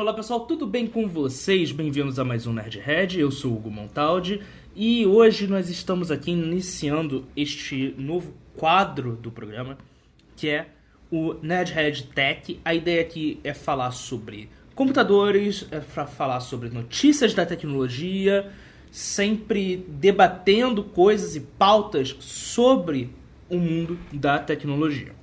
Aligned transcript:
olá 0.00 0.14
pessoal, 0.14 0.40
tudo 0.40 0.66
bem 0.66 0.86
com 0.86 1.06
vocês? 1.06 1.72
Bem-vindos 1.72 2.18
a 2.18 2.24
mais 2.24 2.46
um 2.46 2.54
Nerdhead, 2.54 3.20
eu 3.20 3.30
sou 3.30 3.52
o 3.52 3.56
Hugo 3.56 3.70
Montaldi 3.70 4.40
e 4.74 5.04
hoje 5.04 5.46
nós 5.46 5.68
estamos 5.68 6.10
aqui 6.10 6.30
iniciando 6.30 7.26
este 7.36 7.94
novo 7.98 8.32
quadro 8.56 9.14
do 9.16 9.30
programa 9.30 9.76
que 10.34 10.48
é 10.48 10.68
o 11.12 11.34
Nerdhead 11.42 12.04
Tech. 12.14 12.58
A 12.64 12.74
ideia 12.74 13.02
aqui 13.02 13.40
é 13.44 13.52
falar 13.52 13.90
sobre 13.90 14.48
computadores, 14.74 15.66
é 15.70 15.80
para 15.80 16.06
falar 16.06 16.40
sobre 16.40 16.70
notícias 16.70 17.34
da 17.34 17.44
tecnologia, 17.44 18.50
sempre 18.90 19.84
debatendo 19.86 20.82
coisas 20.82 21.36
e 21.36 21.40
pautas 21.40 22.16
sobre 22.20 23.10
o 23.50 23.58
mundo 23.58 23.98
da 24.10 24.38
tecnologia. 24.38 25.19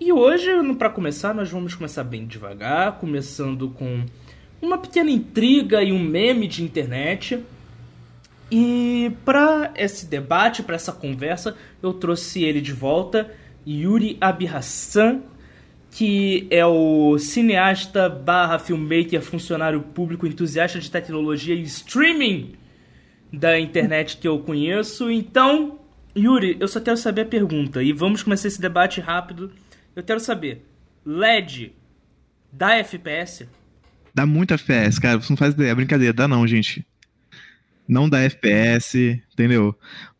E 0.00 0.14
hoje, 0.14 0.48
para 0.78 0.88
começar, 0.88 1.34
nós 1.34 1.50
vamos 1.50 1.74
começar 1.74 2.02
bem 2.02 2.24
devagar, 2.24 2.92
começando 2.92 3.68
com 3.68 4.02
uma 4.62 4.78
pequena 4.78 5.10
intriga 5.10 5.82
e 5.82 5.92
um 5.92 5.98
meme 5.98 6.48
de 6.48 6.64
internet. 6.64 7.44
E 8.50 9.12
para 9.26 9.70
esse 9.76 10.06
debate, 10.06 10.62
para 10.62 10.74
essa 10.74 10.90
conversa, 10.90 11.54
eu 11.82 11.92
trouxe 11.92 12.42
ele 12.42 12.62
de 12.62 12.72
volta, 12.72 13.30
Yuri 13.68 14.16
Abirhassan, 14.18 15.20
que 15.90 16.46
é 16.48 16.64
o 16.64 17.18
cineasta 17.18 18.08
barra 18.08 18.58
filmmaker, 18.58 19.20
funcionário 19.20 19.82
público, 19.82 20.26
entusiasta 20.26 20.80
de 20.80 20.90
tecnologia 20.90 21.54
e 21.54 21.60
streaming 21.64 22.54
da 23.30 23.60
internet 23.60 24.16
que 24.16 24.26
eu 24.26 24.38
conheço. 24.38 25.10
Então, 25.10 25.78
Yuri, 26.16 26.56
eu 26.58 26.68
só 26.68 26.80
quero 26.80 26.96
saber 26.96 27.20
a 27.20 27.26
pergunta 27.26 27.82
e 27.82 27.92
vamos 27.92 28.22
começar 28.22 28.48
esse 28.48 28.62
debate 28.62 28.98
rápido 28.98 29.52
eu 29.94 30.02
quero 30.02 30.20
saber, 30.20 30.66
LED 31.04 31.72
dá 32.52 32.74
FPS? 32.76 33.48
Dá 34.14 34.26
muito 34.26 34.54
FPS, 34.54 35.00
cara. 35.00 35.18
Você 35.18 35.32
não 35.32 35.36
faz 35.36 35.54
ideia. 35.54 35.70
É 35.70 35.74
brincadeira, 35.74 36.12
dá 36.12 36.26
não, 36.26 36.46
gente. 36.46 36.86
Não 37.86 38.08
dá 38.08 38.20
FPS, 38.20 39.22
entendeu? 39.32 39.74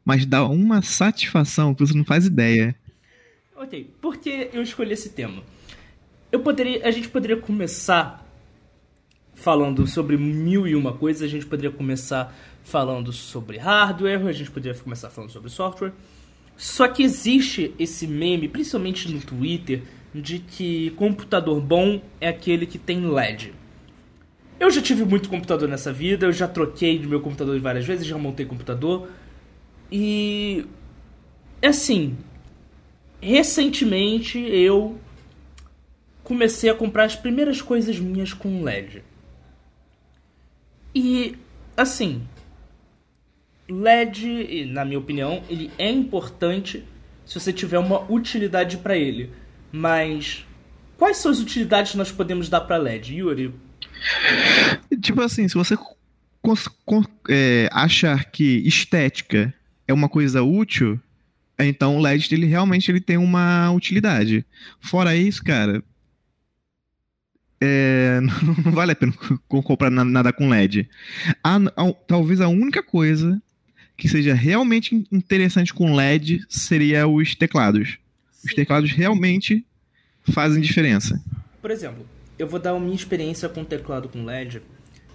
Mas 0.04 0.26
dá 0.26 0.44
uma 0.44 0.82
satisfação 0.82 1.74
que 1.74 1.86
você 1.86 1.96
não 1.96 2.04
faz 2.04 2.26
ideia. 2.26 2.74
Ok, 3.54 3.90
por 4.00 4.16
que 4.16 4.50
eu 4.52 4.62
escolhi 4.62 4.92
esse 4.92 5.10
tema? 5.10 5.42
Eu 6.32 6.40
poderia, 6.40 6.86
a 6.86 6.90
gente 6.90 7.08
poderia 7.08 7.36
começar 7.36 8.26
falando 9.34 9.86
sobre 9.86 10.16
mil 10.16 10.66
e 10.66 10.74
uma 10.74 10.92
coisas. 10.92 11.22
A 11.22 11.28
gente 11.28 11.46
poderia 11.46 11.70
começar 11.70 12.34
falando 12.62 13.12
sobre 13.12 13.58
hardware, 13.58 14.26
a 14.26 14.32
gente 14.32 14.50
poderia 14.50 14.78
começar 14.80 15.10
falando 15.10 15.30
sobre 15.30 15.50
software. 15.50 15.92
Só 16.60 16.86
que 16.88 17.02
existe 17.02 17.74
esse 17.78 18.06
meme, 18.06 18.46
principalmente 18.46 19.10
no 19.10 19.18
Twitter, 19.18 19.82
de 20.14 20.40
que 20.40 20.90
computador 20.90 21.58
bom 21.58 22.02
é 22.20 22.28
aquele 22.28 22.66
que 22.66 22.78
tem 22.78 23.00
LED. 23.08 23.54
Eu 24.58 24.70
já 24.70 24.82
tive 24.82 25.02
muito 25.06 25.30
computador 25.30 25.66
nessa 25.66 25.90
vida, 25.90 26.26
eu 26.26 26.32
já 26.34 26.46
troquei 26.46 26.98
de 26.98 27.08
meu 27.08 27.18
computador 27.22 27.58
várias 27.60 27.86
vezes, 27.86 28.06
já 28.06 28.18
montei 28.18 28.44
computador. 28.44 29.08
E 29.90 30.66
assim, 31.62 32.18
recentemente 33.22 34.38
eu 34.38 34.98
comecei 36.22 36.68
a 36.68 36.74
comprar 36.74 37.04
as 37.04 37.16
primeiras 37.16 37.62
coisas 37.62 37.98
minhas 37.98 38.34
com 38.34 38.62
LED. 38.62 39.02
E 40.94 41.38
assim, 41.74 42.20
LED, 43.70 44.66
na 44.66 44.84
minha 44.84 44.98
opinião, 44.98 45.42
ele 45.48 45.70
é 45.78 45.90
importante 45.90 46.84
se 47.24 47.38
você 47.38 47.52
tiver 47.52 47.78
uma 47.78 48.10
utilidade 48.10 48.78
para 48.78 48.96
ele. 48.96 49.30
Mas 49.72 50.44
quais 50.98 51.18
são 51.18 51.30
as 51.30 51.38
utilidades 51.38 51.92
que 51.92 51.98
nós 51.98 52.10
podemos 52.10 52.48
dar 52.48 52.62
para 52.62 52.76
LED, 52.76 53.16
Yuri? 53.16 53.54
Tipo 55.00 55.22
assim, 55.22 55.46
se 55.48 55.54
você 55.54 55.76
é, 57.28 57.68
achar 57.72 58.24
que 58.24 58.58
estética 58.66 59.54
é 59.86 59.92
uma 59.92 60.08
coisa 60.08 60.42
útil, 60.42 60.98
então 61.58 61.96
o 61.96 62.00
LED 62.00 62.34
ele 62.34 62.46
realmente 62.46 62.90
ele 62.90 63.00
tem 63.00 63.16
uma 63.16 63.70
utilidade. 63.70 64.44
Fora 64.80 65.14
isso, 65.14 65.44
cara, 65.44 65.82
é, 67.60 68.20
não 68.64 68.72
vale 68.72 68.92
a 68.92 68.96
pena 68.96 69.12
comprar 69.48 69.90
nada 69.90 70.32
com 70.32 70.48
LED. 70.48 70.88
A, 71.44 71.56
a, 71.56 71.92
talvez 72.06 72.40
a 72.40 72.48
única 72.48 72.82
coisa 72.82 73.40
que 74.00 74.08
seja 74.08 74.32
realmente 74.32 75.06
interessante 75.12 75.74
com 75.74 75.94
LED 75.94 76.40
seria 76.48 77.06
os 77.06 77.34
teclados. 77.34 77.98
Sim. 78.32 78.48
Os 78.48 78.54
teclados 78.54 78.90
realmente 78.92 79.64
fazem 80.32 80.62
diferença. 80.62 81.22
Por 81.60 81.70
exemplo, 81.70 82.06
eu 82.38 82.48
vou 82.48 82.58
dar 82.58 82.70
a 82.70 82.80
minha 82.80 82.94
experiência 82.94 83.46
com 83.50 83.62
teclado 83.62 84.08
com 84.08 84.24
LED. 84.24 84.62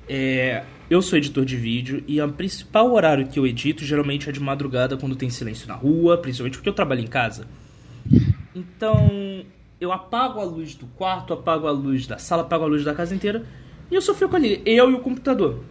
É, 0.08 0.64
eu 0.88 1.02
sou 1.02 1.18
editor 1.18 1.44
de 1.44 1.58
vídeo 1.58 2.04
e 2.08 2.22
o 2.22 2.32
principal 2.32 2.94
horário 2.94 3.28
que 3.28 3.40
eu 3.40 3.48
edito 3.48 3.84
geralmente 3.84 4.30
é 4.30 4.32
de 4.32 4.40
madrugada 4.40 4.96
quando 4.96 5.16
tem 5.16 5.32
silêncio 5.32 5.68
na 5.68 5.74
rua, 5.74 6.20
principalmente 6.20 6.58
porque 6.58 6.70
eu 6.70 6.74
trabalho 6.74 7.02
em 7.02 7.08
casa. 7.08 7.48
Então 8.54 9.44
eu 9.82 9.92
apago 9.92 10.40
a 10.40 10.44
luz 10.44 10.76
do 10.76 10.86
quarto, 10.86 11.34
apago 11.34 11.66
a 11.66 11.72
luz 11.72 12.06
da 12.06 12.20
sala, 12.20 12.44
apago 12.44 12.66
a 12.66 12.68
luz 12.68 12.84
da 12.84 12.94
casa 12.94 13.16
inteira 13.16 13.44
e 13.90 13.96
eu 13.96 14.02
só 14.02 14.14
fico 14.14 14.36
ali, 14.36 14.62
eu 14.64 14.92
e 14.92 14.94
o 14.94 15.00
computador. 15.00 15.64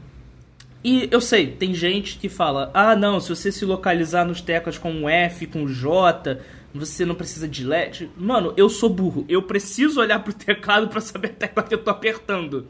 E 0.85 1.09
eu 1.11 1.21
sei, 1.21 1.47
tem 1.47 1.73
gente 1.73 2.19
que 2.19 2.29
fala: 2.29 2.71
ah, 2.75 2.95
não, 2.95 3.19
se 3.19 3.31
você 3.31 3.51
se 3.51 3.65
localizar 3.65 4.27
nos 4.27 4.43
teclas 4.43 4.77
com 4.77 4.93
um 4.93 5.09
F, 5.09 5.47
com 5.47 5.63
um 5.63 5.67
J, 5.67 6.39
você 6.75 7.07
não 7.07 7.15
precisa 7.15 7.49
de 7.49 7.65
LED. 7.65 8.11
Mano, 8.17 8.53
eu 8.55 8.69
sou 8.69 8.91
burro. 8.91 9.25
Eu 9.27 9.43
preciso 9.43 9.99
olhar 9.99 10.19
pro 10.19 10.35
teclado 10.35 10.89
para 10.89 11.01
saber 11.01 11.29
a 11.29 11.35
tecla 11.35 11.63
que 11.63 11.75
eu 11.75 11.83
tô 11.83 11.91
apertando. 11.91 12.69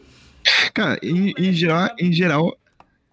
Cara, 0.72 0.98
em, 1.02 1.32
em, 1.36 1.52
geral, 1.52 1.88
em 1.98 2.12
geral, 2.12 2.56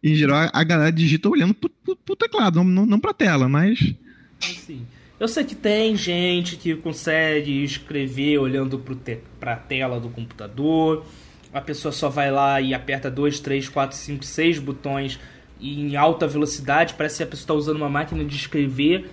em 0.03 0.13
geral, 0.13 0.49
a 0.53 0.63
galera 0.63 0.91
digita 0.91 1.29
olhando 1.29 1.55
pro, 1.55 1.69
pro, 1.69 1.95
pro 1.95 2.15
teclado, 2.15 2.63
não, 2.63 2.85
não 2.85 2.99
pra 2.99 3.13
tela, 3.13 3.49
mas. 3.49 3.95
Assim, 4.43 4.85
eu 5.19 5.27
sei 5.27 5.43
que 5.43 5.55
tem 5.55 5.95
gente 5.95 6.57
que 6.57 6.75
consegue 6.75 7.63
escrever 7.63 8.37
olhando 8.37 8.77
pro 8.77 8.95
te, 8.95 9.19
pra 9.39 9.55
tela 9.55 9.99
do 9.99 10.09
computador 10.09 11.05
a 11.53 11.61
pessoa 11.61 11.91
só 11.91 12.09
vai 12.09 12.31
lá 12.31 12.61
e 12.61 12.73
aperta 12.73 13.09
2, 13.09 13.39
3, 13.39 13.69
4, 13.69 13.97
5, 13.97 14.25
6 14.25 14.59
botões 14.59 15.19
em 15.59 15.95
alta 15.95 16.27
velocidade, 16.27 16.95
parece 16.95 17.17
que 17.17 17.23
a 17.23 17.27
pessoa 17.27 17.43
está 17.43 17.53
usando 17.53 17.77
uma 17.77 17.89
máquina 17.89 18.25
de 18.25 18.35
escrever. 18.35 19.09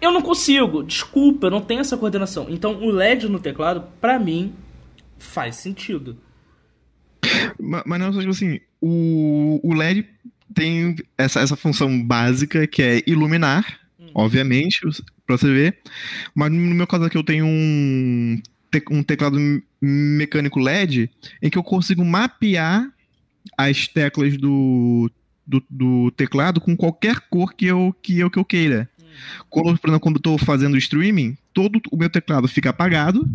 Eu 0.00 0.10
não 0.10 0.22
consigo, 0.22 0.82
desculpa, 0.82 1.46
eu 1.46 1.50
não 1.50 1.60
tenho 1.60 1.80
essa 1.80 1.96
coordenação. 1.96 2.46
Então 2.48 2.82
o 2.82 2.90
LED 2.90 3.28
no 3.28 3.38
teclado, 3.38 3.84
para 4.00 4.18
mim, 4.18 4.54
faz 5.18 5.56
sentido. 5.56 6.16
Mas, 7.60 7.82
mas 7.86 8.00
não, 8.00 8.12
tipo 8.12 8.30
assim, 8.30 8.60
o, 8.80 9.60
o 9.62 9.74
LED 9.74 10.08
tem 10.54 10.96
essa, 11.16 11.40
essa 11.40 11.56
função 11.56 12.02
básica 12.02 12.66
que 12.66 12.82
é 12.82 13.02
iluminar, 13.06 13.80
hum. 14.00 14.10
obviamente, 14.14 14.80
pra 15.26 15.36
você 15.36 15.52
ver. 15.52 15.78
Mas 16.34 16.50
no 16.50 16.74
meu 16.74 16.86
caso 16.86 17.04
aqui 17.04 17.16
eu 17.16 17.24
tenho 17.24 17.46
um 17.46 18.40
um 18.90 19.02
teclado 19.02 19.38
mecânico 19.84 20.60
LED 20.60 21.10
em 21.42 21.50
que 21.50 21.58
eu 21.58 21.62
consigo 21.62 22.04
mapear 22.04 22.88
as 23.58 23.88
teclas 23.88 24.36
do, 24.36 25.10
do, 25.46 25.62
do 25.68 26.10
teclado 26.12 26.60
com 26.60 26.76
qualquer 26.76 27.20
cor 27.28 27.52
que 27.52 27.66
eu, 27.66 27.94
que 28.00 28.18
eu, 28.20 28.30
que 28.30 28.38
eu 28.38 28.44
queira. 28.44 28.88
Quando, 29.50 29.78
por 29.78 29.88
exemplo, 29.88 30.00
quando 30.00 30.16
eu 30.16 30.20
estou 30.20 30.38
fazendo 30.38 30.76
streaming, 30.76 31.36
todo 31.52 31.80
o 31.90 31.96
meu 31.96 32.08
teclado 32.08 32.46
fica 32.46 32.70
apagado, 32.70 33.28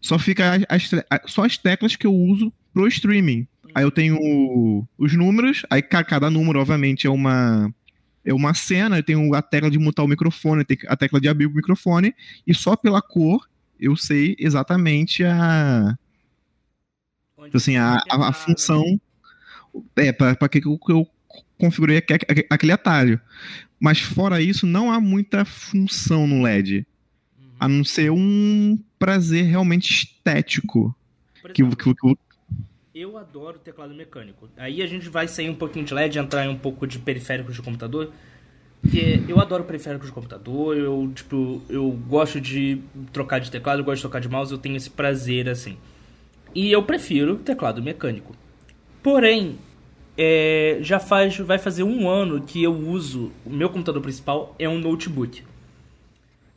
só 0.00 0.18
fica 0.18 0.66
as, 0.68 0.90
só 1.26 1.44
as 1.44 1.56
teclas 1.56 1.96
que 1.96 2.06
eu 2.06 2.14
uso 2.14 2.52
pro 2.74 2.88
streaming. 2.88 3.46
Aí 3.74 3.84
eu 3.84 3.90
tenho 3.90 4.18
os 4.98 5.14
números, 5.14 5.62
aí 5.70 5.82
cada 5.82 6.28
número, 6.28 6.60
obviamente, 6.60 7.06
é 7.06 7.10
uma 7.10 7.72
é 8.24 8.34
uma 8.34 8.52
cena, 8.52 8.98
eu 8.98 9.02
tenho 9.02 9.34
a 9.34 9.40
tecla 9.40 9.70
de 9.70 9.78
mutar 9.78 10.04
o 10.04 10.08
microfone, 10.08 10.66
a 10.88 10.96
tecla 10.96 11.18
de 11.18 11.28
abrir 11.28 11.46
o 11.46 11.50
microfone, 11.50 12.14
e 12.46 12.54
só 12.54 12.76
pela 12.76 13.00
cor 13.00 13.48
eu 13.78 13.96
sei 13.96 14.36
exatamente 14.38 15.24
a. 15.24 15.96
Onde 17.36 17.56
assim, 17.56 17.76
a, 17.76 17.98
a, 18.10 18.28
a, 18.28 18.32
função. 18.32 19.00
É, 19.96 20.12
para 20.12 20.48
que 20.48 20.58
eu, 20.66 20.78
eu 20.88 21.06
configurei 21.56 22.02
aquele 22.50 22.72
atalho. 22.72 23.20
Mas 23.78 24.00
fora 24.00 24.40
isso, 24.40 24.66
não 24.66 24.90
há 24.90 25.00
muita 25.00 25.44
função 25.44 26.26
no 26.26 26.42
LED. 26.42 26.86
Uhum. 27.38 27.46
A 27.60 27.68
não 27.68 27.84
ser 27.84 28.10
um 28.10 28.78
prazer 28.98 29.44
realmente 29.44 29.90
estético. 29.92 30.94
Exemplo, 31.44 31.76
que, 31.76 31.94
que, 31.94 31.94
que, 31.94 32.18
eu 33.00 33.16
adoro 33.16 33.60
teclado 33.60 33.94
mecânico. 33.94 34.48
Aí 34.56 34.82
a 34.82 34.86
gente 34.86 35.08
vai 35.08 35.28
sair 35.28 35.48
um 35.48 35.54
pouquinho 35.54 35.84
de 35.84 35.94
LED, 35.94 36.18
entrar 36.18 36.44
em 36.44 36.48
um 36.48 36.58
pouco 36.58 36.86
de 36.86 36.98
periféricos 36.98 37.54
de 37.54 37.62
computador. 37.62 38.12
Porque 38.88 39.20
eu 39.28 39.38
adoro 39.38 39.64
periféricos 39.64 40.06
de 40.06 40.14
computador, 40.14 40.74
eu, 40.74 41.12
tipo, 41.14 41.60
eu 41.68 41.90
gosto 42.08 42.40
de 42.40 42.80
trocar 43.12 43.38
de 43.38 43.50
teclado, 43.50 43.80
eu 43.80 43.84
gosto 43.84 43.96
de 43.96 44.02
trocar 44.02 44.18
de 44.18 44.30
mouse, 44.30 44.50
eu 44.50 44.56
tenho 44.56 44.76
esse 44.76 44.88
prazer, 44.88 45.46
assim. 45.46 45.76
E 46.54 46.72
eu 46.72 46.82
prefiro 46.82 47.36
teclado 47.36 47.82
mecânico. 47.82 48.34
Porém, 49.02 49.58
é, 50.16 50.78
já 50.80 50.98
faz, 50.98 51.36
vai 51.36 51.58
fazer 51.58 51.82
um 51.82 52.08
ano 52.08 52.40
que 52.40 52.62
eu 52.62 52.72
uso, 52.72 53.30
o 53.44 53.50
meu 53.50 53.68
computador 53.68 54.00
principal 54.00 54.56
é 54.58 54.66
um 54.66 54.78
notebook. 54.78 55.42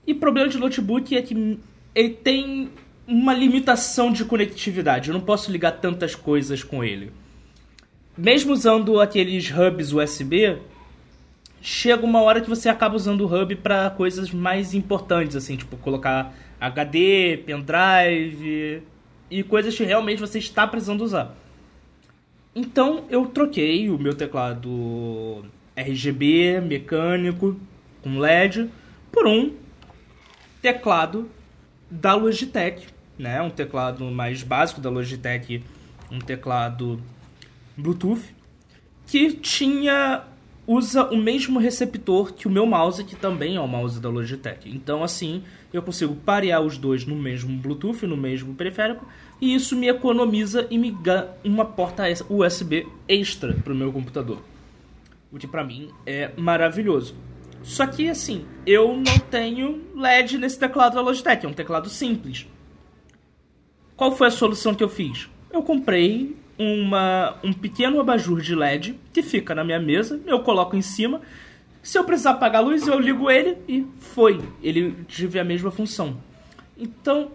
E 0.07 0.13
o 0.13 0.15
problema 0.15 0.47
de 0.47 0.57
notebook 0.57 1.13
é 1.17 1.21
que 1.21 1.59
ele 1.93 2.09
tem 2.11 2.69
uma 3.05 3.33
limitação 3.33 4.09
de 4.09 4.23
conectividade. 4.23 5.09
Eu 5.09 5.13
não 5.13 5.21
posso 5.21 5.51
ligar 5.51 5.73
tantas 5.73 6.15
coisas 6.15 6.63
com 6.63 6.81
ele. 6.81 7.11
Mesmo 8.17 8.53
usando 8.53 9.01
aqueles 9.01 9.51
hubs 9.51 9.91
USB, 9.91 10.57
chega 11.61 12.05
uma 12.05 12.21
hora 12.21 12.41
que 12.41 12.49
você 12.49 12.67
acaba 12.67 12.95
usando 12.95 13.21
o 13.21 13.41
hub 13.41 13.55
para 13.57 13.89
coisas 13.91 14.31
mais 14.31 14.73
importantes, 14.73 15.35
assim, 15.35 15.55
tipo 15.55 15.77
colocar 15.77 16.33
HD, 16.59 17.37
pendrive 17.45 18.83
e 19.29 19.43
coisas 19.43 19.75
que 19.75 19.83
realmente 19.83 20.19
você 20.19 20.39
está 20.39 20.67
precisando 20.67 21.03
usar. 21.03 21.35
Então 22.55 23.05
eu 23.09 23.27
troquei 23.27 23.89
o 23.89 23.97
meu 23.97 24.13
teclado 24.13 25.45
RGB 25.75 26.59
mecânico 26.61 27.57
com 28.01 28.19
LED 28.19 28.69
por 29.11 29.27
um 29.27 29.53
teclado 30.61 31.29
da 31.89 32.13
Logitech, 32.15 32.87
né? 33.17 33.41
Um 33.41 33.49
teclado 33.49 34.03
mais 34.05 34.43
básico 34.43 34.81
da 34.81 34.89
Logitech, 34.89 35.63
um 36.11 36.19
teclado 36.19 37.01
Bluetooth 37.77 38.21
que 39.07 39.33
tinha 39.33 40.23
usa 40.65 41.03
o 41.05 41.17
mesmo 41.17 41.59
receptor 41.59 42.33
que 42.33 42.47
o 42.47 42.51
meu 42.51 42.65
mouse, 42.65 43.03
que 43.03 43.15
também 43.15 43.55
é 43.55 43.61
o 43.61 43.67
mouse 43.67 43.99
da 43.99 44.09
Logitech. 44.09 44.69
Então, 44.69 45.03
assim, 45.03 45.43
eu 45.73 45.81
consigo 45.81 46.15
parear 46.15 46.61
os 46.61 46.77
dois 46.77 47.05
no 47.05 47.15
mesmo 47.15 47.57
Bluetooth, 47.57 48.05
no 48.05 48.17
mesmo 48.17 48.53
periférico, 48.53 49.05
e 49.39 49.53
isso 49.53 49.75
me 49.75 49.87
economiza 49.87 50.67
e 50.69 50.77
me 50.77 50.91
dá 50.91 51.29
uma 51.43 51.65
porta 51.65 52.03
USB 52.29 52.87
extra 53.07 53.53
para 53.53 53.73
o 53.73 53.75
meu 53.75 53.91
computador. 53.91 54.39
O 55.31 55.37
que 55.37 55.47
para 55.47 55.63
mim 55.63 55.89
é 56.05 56.31
maravilhoso. 56.37 57.15
Só 57.63 57.85
que, 57.85 58.09
assim, 58.09 58.45
eu 58.65 58.95
não 58.95 59.19
tenho 59.29 59.81
LED 59.95 60.37
nesse 60.37 60.59
teclado 60.59 60.95
da 60.95 61.01
Logitech, 61.01 61.45
é 61.45 61.49
um 61.49 61.53
teclado 61.53 61.89
simples. 61.89 62.47
Qual 63.95 64.15
foi 64.15 64.27
a 64.27 64.31
solução 64.31 64.73
que 64.73 64.83
eu 64.83 64.89
fiz? 64.89 65.29
Eu 65.51 65.61
comprei 65.61 66.35
uma, 66.61 67.37
um 67.43 67.51
pequeno 67.51 67.99
abajur 67.99 68.39
de 68.41 68.53
LED 68.53 68.99
que 69.11 69.23
fica 69.23 69.55
na 69.55 69.63
minha 69.63 69.79
mesa, 69.79 70.21
eu 70.27 70.41
coloco 70.41 70.75
em 70.75 70.81
cima. 70.81 71.21
Se 71.81 71.97
eu 71.97 72.03
precisar 72.03 72.31
apagar 72.31 72.61
a 72.61 72.65
luz, 72.65 72.87
eu 72.87 72.99
ligo 72.99 73.29
ele 73.29 73.57
e 73.67 73.85
foi. 73.99 74.39
Ele 74.61 75.03
tive 75.07 75.39
a 75.39 75.43
mesma 75.43 75.71
função. 75.71 76.17
Então, 76.77 77.31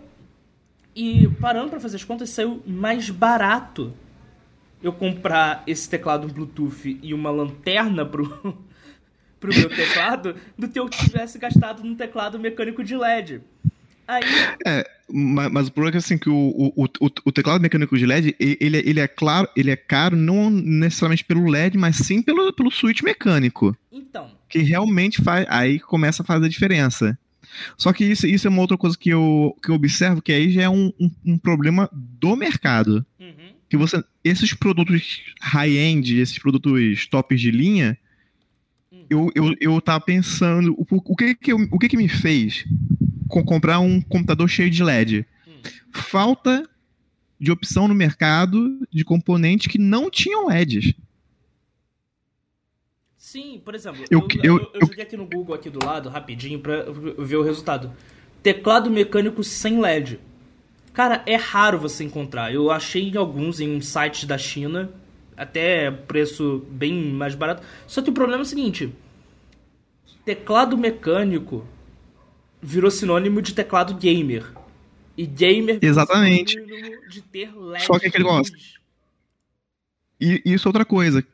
e 0.95 1.29
parando 1.41 1.71
para 1.71 1.81
fazer 1.81 1.97
as 1.97 2.05
contas, 2.05 2.31
saiu 2.31 2.63
mais 2.67 3.11
barato 3.11 3.93
eu 4.83 4.93
comprar 4.93 5.65
esse 5.67 5.89
teclado 5.89 6.29
Bluetooth 6.29 6.99
e 7.03 7.13
uma 7.13 7.31
lanterna 7.31 8.07
pro, 8.07 8.25
pro 9.41 9.55
meu 9.55 9.69
teclado 9.69 10.37
do 10.57 10.69
que 10.69 10.79
eu 10.79 10.89
tivesse 10.89 11.39
gastado 11.39 11.83
num 11.83 11.97
teclado 11.97 12.39
mecânico 12.39 12.85
de 12.85 12.97
LED. 12.97 13.43
Aí... 14.07 14.23
É, 14.65 14.89
mas, 15.13 15.53
mas, 15.53 15.69
o 15.69 15.73
problema 15.73 15.97
é 15.97 15.99
assim, 15.99 16.19
que 16.19 16.29
o, 16.29 16.35
o, 16.35 16.85
o, 16.85 17.07
o, 17.25 17.33
teclado 17.33 17.61
mecânico 17.61 17.97
de 17.97 18.07
LED, 18.07 18.35
ele, 18.39 18.79
ele 18.79 19.01
é 19.01 19.07
claro, 19.07 19.49
ele 19.57 19.71
é 19.71 19.77
caro 19.77 20.17
não 20.17 20.51
necessariamente 20.51 21.25
pelo 21.25 21.49
LED, 21.49 21.77
mas 21.79 21.97
sim 21.97 22.23
pelo, 22.23 22.53
pelo 22.53 22.71
switch 22.71 23.03
mecânico. 23.03 23.77
Então. 23.91 24.31
Que 24.49 24.59
realmente 24.61 25.23
faz. 25.23 25.47
Aí 25.49 25.79
começa 25.79 26.23
a 26.23 26.27
fazer 26.27 26.47
a 26.47 26.49
diferença. 26.49 27.19
Só 27.77 27.93
que 27.93 28.05
isso, 28.05 28.27
isso 28.27 28.47
é 28.47 28.51
uma 28.51 28.61
outra 28.61 28.77
coisa 28.77 28.97
que 28.99 29.11
eu, 29.11 29.57
que 29.63 29.71
eu 29.71 29.75
observo, 29.75 30.21
que 30.21 30.33
aí 30.33 30.51
já 30.51 30.63
é 30.63 30.69
um, 30.69 30.93
um, 31.01 31.11
um 31.25 31.39
problema 31.39 31.89
do 31.93 32.37
mercado. 32.37 33.05
Uhum. 33.19 33.55
Que 33.69 33.77
você. 33.77 34.03
Esses 34.23 34.53
produtos 34.55 35.23
high-end, 35.41 36.19
esses 36.19 36.39
produtos 36.39 37.07
tops 37.07 37.41
de 37.41 37.51
linha, 37.51 37.97
uhum. 38.91 39.07
eu, 39.09 39.31
eu, 39.35 39.55
eu 39.61 39.81
tava 39.81 40.01
pensando. 40.01 40.73
O, 40.73 40.87
o, 40.91 41.17
que, 41.17 41.35
que, 41.35 41.53
eu, 41.53 41.59
o 41.71 41.79
que, 41.79 41.89
que 41.89 41.97
me 41.97 42.09
fez 42.09 42.65
com 43.29 43.45
comprar 43.45 43.81
um 43.81 44.01
computador 44.01 44.49
cheio 44.49 44.71
de 44.71 44.83
LED. 44.83 45.27
Hum. 45.47 45.53
Falta 45.93 46.69
de 47.39 47.53
opção 47.53 47.87
no 47.87 47.95
mercado 47.95 48.87
de 48.91 49.05
componentes 49.05 49.67
que 49.67 49.79
não 49.79 50.11
tinham 50.11 50.49
LEDs. 50.49 50.95
Sim, 53.17 53.61
por 53.65 53.75
exemplo, 53.75 54.05
eu, 54.09 54.21
eu, 54.21 54.29
eu, 54.43 54.59
eu, 54.59 54.71
eu 54.75 54.81
joguei 54.87 55.03
aqui 55.03 55.17
no 55.17 55.27
Google 55.27 55.55
aqui 55.55 55.69
do 55.69 55.85
lado, 55.85 56.09
rapidinho, 56.09 56.61
pra 56.61 56.85
ver 57.19 57.37
o 57.37 57.43
resultado. 57.43 57.93
Teclado 58.43 58.91
mecânico 58.91 59.43
sem 59.43 59.81
LED. 59.81 60.21
Cara, 60.93 61.23
é 61.27 61.35
raro 61.35 61.79
você 61.79 62.05
encontrar. 62.05 62.55
Eu 62.55 62.71
achei 62.71 63.15
alguns 63.17 63.61
em 63.61 63.81
sites 63.81 64.25
da 64.25 64.39
China, 64.39 64.91
até 65.37 65.91
preço 65.91 66.65
bem 66.71 67.13
mais 67.13 67.35
barato. 67.35 67.63
Só 67.87 68.01
que 68.01 68.09
o 68.09 68.15
problema 68.15 68.43
é 68.43 68.45
o 68.45 68.49
seguinte: 68.49 68.95
teclado 70.25 70.79
mecânico 70.79 71.67
virou 72.67 72.91
sinônimo 72.91 73.41
de 73.41 73.55
teclado 73.55 73.95
gamer. 73.95 74.45
E 75.17 75.25
gamer 75.25 75.79
Exatamente. 75.81 76.57
de 77.09 77.23
ter 77.23 77.57
LED. 77.57 77.85
Só 77.85 77.99
que 77.99 78.09
aquele 78.09 78.25
negócio. 78.25 78.55
E 80.21 80.43
isso 80.45 80.67
é 80.67 80.69
outra 80.69 80.85
coisa. 80.85 81.25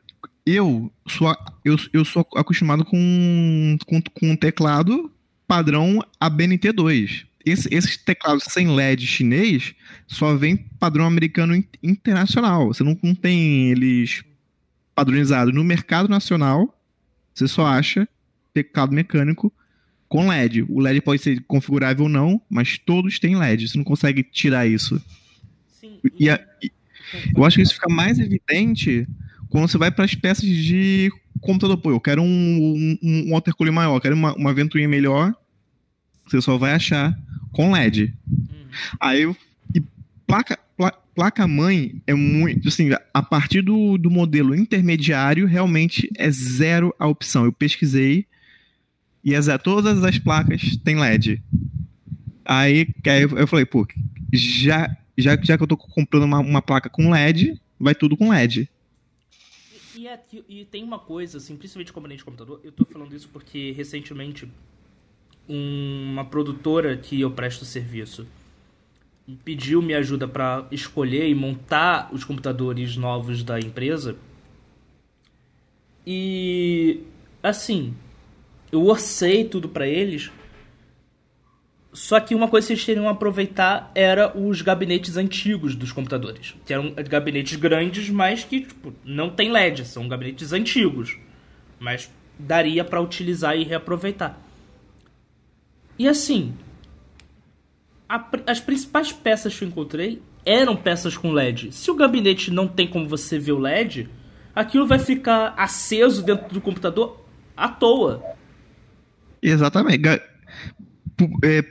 Eu 0.45 0.91
sou, 1.07 1.35
eu, 1.65 1.75
eu 1.91 2.05
sou 2.05 2.25
acostumado 2.35 2.85
com, 2.85 3.77
com, 3.85 4.01
com 4.01 4.31
um 4.31 4.35
teclado 4.35 5.11
padrão 5.47 6.05
ABNT2. 6.21 7.25
Esse, 7.45 7.67
esses 7.73 7.97
teclados 7.97 8.45
sem 8.49 8.69
LED 8.69 9.05
chinês 9.05 9.73
só 10.07 10.35
vem 10.35 10.55
padrão 10.79 11.05
americano 11.05 11.61
internacional. 11.81 12.67
Você 12.67 12.83
não, 12.83 12.97
não 13.01 13.15
tem 13.15 13.71
eles 13.71 14.23
padronizados. 14.93 15.53
No 15.53 15.63
mercado 15.63 16.07
nacional, 16.07 16.79
você 17.33 17.47
só 17.47 17.65
acha 17.65 18.07
teclado 18.53 18.93
mecânico 18.93 19.51
com 20.13 20.27
LED. 20.27 20.63
O 20.69 20.79
LED 20.79 21.01
pode 21.01 21.23
ser 21.23 21.41
configurável 21.47 22.03
ou 22.03 22.09
não, 22.09 22.39
mas 22.47 22.77
todos 22.77 23.17
têm 23.17 23.35
LED. 23.35 23.67
Você 23.67 23.77
não 23.79 23.83
consegue 23.83 24.21
tirar 24.21 24.67
isso. 24.67 25.01
Sim. 25.81 25.97
E, 26.19 26.29
a, 26.29 26.39
e 26.61 26.71
eu 27.35 27.43
acho 27.43 27.55
que 27.55 27.63
isso 27.63 27.73
fica 27.73 27.91
mais 27.91 28.19
evidente 28.19 29.07
quando 29.49 29.67
você 29.67 29.75
vai 29.75 29.89
para 29.89 30.05
as 30.05 30.13
peças 30.13 30.47
de 30.47 31.11
computador. 31.41 31.77
Pô, 31.77 31.89
eu 31.89 31.99
quero 31.99 32.21
um, 32.21 32.27
um, 32.27 32.99
um 33.01 33.31
watercooler 33.31 33.73
maior, 33.73 33.99
quero 33.99 34.13
uma, 34.13 34.35
uma 34.35 34.53
ventoinha 34.53 34.87
melhor. 34.87 35.33
Você 36.27 36.39
só 36.43 36.59
vai 36.59 36.73
achar 36.73 37.17
com 37.51 37.71
LED. 37.71 38.13
Uhum. 38.29 38.65
Aí, 38.99 39.35
e 39.73 39.81
placa, 40.27 40.59
placa 41.15 41.47
mãe 41.47 42.03
é 42.05 42.13
muito, 42.13 42.67
assim, 42.67 42.91
a 43.11 43.23
partir 43.23 43.63
do, 43.63 43.97
do 43.97 44.11
modelo 44.11 44.53
intermediário, 44.53 45.47
realmente 45.47 46.07
é 46.19 46.29
zero 46.29 46.93
a 46.99 47.07
opção. 47.07 47.45
Eu 47.45 47.51
pesquisei, 47.51 48.27
e 49.23 49.35
as, 49.35 49.47
todas 49.63 50.03
as 50.03 50.19
placas 50.19 50.75
têm 50.77 50.99
LED. 50.99 51.41
Aí, 52.45 52.87
aí 53.05 53.21
eu 53.21 53.47
falei, 53.47 53.65
pô, 53.65 53.87
já, 54.31 54.95
já, 55.17 55.37
já 55.41 55.57
que 55.57 55.63
eu 55.63 55.67
tô 55.67 55.77
comprando 55.77 56.23
uma, 56.23 56.39
uma 56.39 56.61
placa 56.61 56.89
com 56.89 57.09
LED, 57.09 57.59
vai 57.79 57.95
tudo 57.95 58.17
com 58.17 58.29
LED. 58.29 58.69
E, 59.95 60.01
e, 60.01 60.07
é, 60.07 60.19
e, 60.49 60.65
tem 60.65 60.83
uma 60.83 60.99
coisa, 60.99 61.37
assim, 61.37 61.55
principalmente 61.55 61.93
componente 61.93 62.19
de 62.19 62.25
computador, 62.25 62.59
eu 62.63 62.71
tô 62.71 62.85
falando 62.85 63.15
isso 63.15 63.29
porque 63.31 63.71
recentemente 63.71 64.47
uma 65.47 66.25
produtora 66.25 66.97
que 66.97 67.19
eu 67.19 67.31
presto 67.31 67.65
serviço 67.65 68.27
pediu 69.43 69.81
minha 69.81 69.99
ajuda 69.99 70.27
para 70.27 70.67
escolher 70.71 71.29
e 71.29 71.35
montar 71.35 72.09
os 72.11 72.23
computadores 72.23 72.97
novos 72.97 73.43
da 73.43 73.59
empresa. 73.59 74.17
E 76.05 77.01
assim, 77.41 77.93
eu 78.73 78.83
orcei 78.87 79.45
tudo 79.45 79.69
para 79.69 79.87
eles. 79.87 80.31
Só 81.93 82.19
que 82.19 82.33
uma 82.33 82.47
coisa 82.47 82.65
que 82.65 82.73
eles 82.73 82.83
teriam 82.83 83.07
aproveitar 83.07 83.91
era 83.93 84.35
os 84.35 84.63
gabinetes 84.63 85.15
antigos 85.15 85.75
dos 85.75 85.91
computadores. 85.91 86.55
Que 86.65 86.73
eram 86.73 86.91
gabinetes 86.91 87.55
grandes, 87.55 88.09
mas 88.09 88.43
que 88.43 88.61
tipo, 88.61 88.91
não 89.05 89.29
tem 89.29 89.51
LED, 89.51 89.85
são 89.85 90.07
gabinetes 90.07 90.51
antigos. 90.51 91.19
Mas 91.79 92.11
daria 92.37 92.83
para 92.83 92.99
utilizar 92.99 93.55
e 93.55 93.63
reaproveitar. 93.63 94.41
E 95.99 96.07
assim, 96.07 96.55
a, 98.09 98.25
as 98.47 98.59
principais 98.59 99.11
peças 99.11 99.55
que 99.55 99.63
eu 99.63 99.67
encontrei 99.67 100.19
eram 100.43 100.75
peças 100.75 101.15
com 101.15 101.31
LED. 101.31 101.71
Se 101.71 101.91
o 101.91 101.95
gabinete 101.95 102.49
não 102.49 102.67
tem 102.67 102.87
como 102.87 103.07
você 103.07 103.37
ver 103.37 103.51
o 103.51 103.59
LED, 103.59 104.09
aquilo 104.55 104.87
vai 104.87 104.97
ficar 104.97 105.53
aceso 105.55 106.23
dentro 106.23 106.51
do 106.51 106.59
computador 106.59 107.23
à 107.55 107.69
toa. 107.69 108.32
Exatamente. 109.43 110.07
É, 111.43 111.65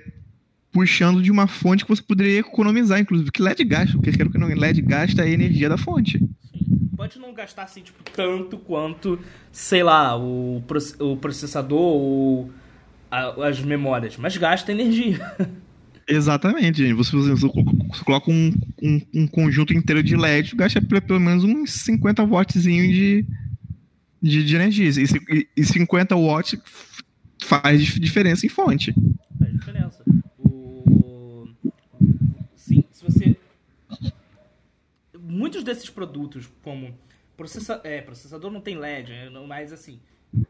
puxando 0.70 1.22
de 1.22 1.30
uma 1.30 1.46
fonte 1.46 1.84
que 1.84 1.90
você 1.90 2.02
poderia 2.02 2.40
economizar, 2.40 3.00
inclusive, 3.00 3.30
que 3.30 3.42
LED 3.42 3.64
gasta, 3.64 3.92
porque 3.94 4.12
quero 4.12 4.30
que 4.30 4.38
não 4.38 4.48
LED 4.48 4.82
gasta 4.82 5.22
a 5.22 5.28
energia 5.28 5.68
da 5.68 5.76
fonte. 5.76 6.18
Sim. 6.18 6.88
Pode 6.96 7.18
não 7.18 7.34
gastar 7.34 7.64
assim, 7.64 7.80
tipo, 7.82 8.02
tanto 8.14 8.56
quanto, 8.58 9.18
sei 9.50 9.82
lá, 9.82 10.16
o, 10.16 10.62
o 11.00 11.16
processador 11.16 11.80
ou 11.80 12.50
as 13.10 13.60
memórias, 13.60 14.16
mas 14.16 14.36
gasta 14.36 14.70
energia. 14.70 15.18
Exatamente, 16.08 16.78
gente. 16.78 16.94
Você, 16.94 17.16
você, 17.16 17.34
você 17.34 18.04
coloca 18.04 18.30
um, 18.30 18.52
um, 18.82 19.00
um, 19.14 19.26
conjunto 19.26 19.72
inteiro 19.72 20.02
de 20.02 20.16
LED, 20.16 20.54
gasta 20.56 20.80
pelo 20.80 21.20
menos 21.20 21.44
uns 21.44 21.72
50 21.72 22.24
watts 22.24 22.62
de, 22.62 23.24
de, 24.20 24.44
de 24.44 24.56
energia. 24.56 24.90
E, 25.30 25.48
e 25.56 25.64
50 25.64 26.16
watts 26.16 26.56
faz 27.60 27.82
diferença 27.82 28.46
em 28.46 28.48
fonte. 28.48 28.94
Faz 29.38 29.52
diferença. 29.52 30.02
O... 30.38 31.48
Sim, 32.56 32.84
se 32.90 33.04
você. 33.04 33.36
Muitos 35.18 35.62
desses 35.62 35.90
produtos, 35.90 36.48
como 36.62 36.94
processa... 37.36 37.80
é, 37.84 38.00
processador 38.00 38.50
não 38.50 38.60
tem 38.60 38.76
LED, 38.76 39.12
né, 39.12 39.30
mas 39.46 39.72
assim, 39.72 40.00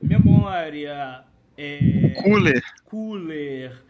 memória. 0.00 1.24
É... 1.58 2.10
Cooler. 2.22 2.62
Cooler. 2.84 3.82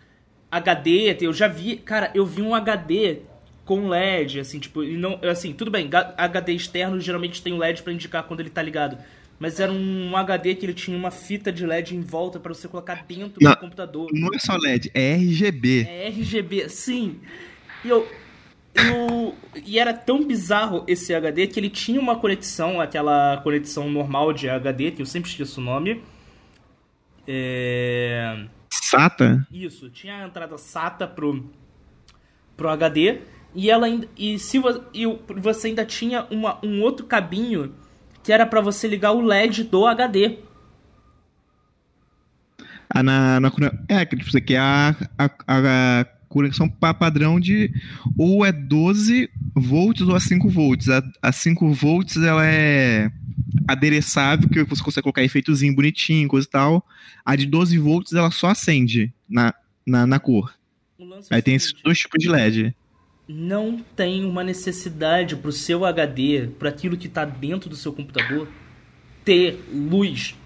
HD, 0.50 1.16
eu 1.20 1.32
já 1.32 1.48
vi, 1.48 1.76
cara, 1.76 2.10
eu 2.14 2.26
vi 2.26 2.42
um 2.42 2.54
HD 2.54 3.20
com 3.64 3.88
LED, 3.88 4.40
assim, 4.40 4.58
tipo, 4.58 4.82
não, 4.82 5.18
assim, 5.22 5.52
tudo 5.52 5.70
bem, 5.70 5.88
HD 6.16 6.52
externo 6.52 7.00
geralmente 7.00 7.40
tem 7.40 7.52
um 7.54 7.58
LED 7.58 7.82
para 7.82 7.92
indicar 7.92 8.24
quando 8.24 8.40
ele 8.40 8.50
tá 8.50 8.60
ligado 8.60 8.98
mas 9.42 9.58
era 9.58 9.72
um 9.72 10.16
HD 10.16 10.54
que 10.54 10.64
ele 10.64 10.72
tinha 10.72 10.96
uma 10.96 11.10
fita 11.10 11.50
de 11.50 11.66
LED 11.66 11.96
em 11.96 12.00
volta 12.00 12.38
pra 12.38 12.54
você 12.54 12.68
colocar 12.68 13.04
dentro 13.04 13.42
Não. 13.42 13.50
do 13.50 13.56
computador. 13.56 14.08
Não 14.12 14.28
é 14.32 14.38
só 14.38 14.56
LED, 14.56 14.88
é 14.94 15.14
RGB. 15.14 15.80
É 15.88 16.06
RGB, 16.06 16.68
sim. 16.68 17.18
E 17.84 17.88
eu, 17.88 18.06
eu- 18.72 19.34
e 19.66 19.80
era 19.80 19.92
tão 19.92 20.24
bizarro 20.24 20.84
esse 20.86 21.12
HD 21.12 21.48
que 21.48 21.58
ele 21.58 21.68
tinha 21.68 22.00
uma 22.00 22.14
conexão, 22.20 22.80
aquela 22.80 23.38
conexão 23.38 23.90
normal 23.90 24.32
de 24.32 24.48
HD, 24.48 24.92
que 24.92 25.02
eu 25.02 25.06
sempre 25.06 25.28
esqueço 25.28 25.60
o 25.60 25.64
nome. 25.64 26.00
É... 27.26 28.44
SATA? 28.70 29.44
Isso, 29.50 29.90
tinha 29.90 30.22
a 30.22 30.24
entrada 30.28 30.56
SATA 30.56 31.04
pro, 31.08 31.50
pro 32.56 32.68
HD 32.68 33.22
e 33.56 33.68
ela 33.72 33.86
ainda, 33.86 34.08
e 34.16 34.38
se 34.38 34.62
e 34.94 35.04
você 35.40 35.66
ainda 35.66 35.84
tinha 35.84 36.28
uma, 36.30 36.64
um 36.64 36.80
outro 36.80 37.06
cabinho 37.06 37.74
que 38.22 38.32
era 38.32 38.46
pra 38.46 38.60
você 38.60 38.86
ligar 38.86 39.12
o 39.12 39.20
LED 39.20 39.64
do 39.64 39.86
HD. 39.86 40.38
Ah, 42.88 43.02
na, 43.02 43.40
na, 43.40 43.52
é, 43.88 44.04
que 44.04 44.16
tipo, 44.16 44.28
isso 44.28 44.36
aqui 44.36 44.54
é 44.54 44.58
a, 44.58 44.94
a, 45.18 45.30
a 45.46 46.04
conexão 46.28 46.68
pa- 46.68 46.92
padrão 46.92 47.40
de 47.40 47.70
ou 48.18 48.44
é 48.44 48.52
12 48.52 49.30
volts 49.54 50.06
ou 50.06 50.16
é 50.16 50.20
5 50.20 50.48
volts. 50.48 50.88
A, 50.88 51.02
a 51.22 51.32
5 51.32 51.72
volts 51.72 52.16
ela 52.18 52.46
é 52.46 53.10
adereçável, 53.66 54.48
que 54.48 54.62
você 54.64 54.82
consegue 54.82 55.02
colocar 55.02 55.22
efeitozinho 55.22 55.74
bonitinho, 55.74 56.28
coisa 56.28 56.46
e 56.46 56.50
tal. 56.50 56.86
A 57.24 57.34
de 57.34 57.46
12 57.46 57.78
volts 57.78 58.12
ela 58.12 58.30
só 58.30 58.48
acende 58.48 59.12
na, 59.28 59.54
na, 59.86 60.06
na 60.06 60.18
cor. 60.18 60.54
É 61.30 61.36
Aí 61.36 61.42
tem 61.42 61.54
esses 61.54 61.72
dois 61.82 61.98
tipos 61.98 62.22
de 62.22 62.28
LED. 62.28 62.76
Não 63.32 63.82
tem 63.96 64.24
uma 64.24 64.44
necessidade 64.44 65.36
pro 65.36 65.50
seu 65.52 65.84
HD, 65.84 66.48
para 66.58 66.68
aquilo 66.68 66.96
que 66.96 67.08
tá 67.08 67.24
dentro 67.24 67.70
do 67.70 67.76
seu 67.76 67.92
computador, 67.92 68.48
ter 69.24 69.58
luz. 69.72 70.36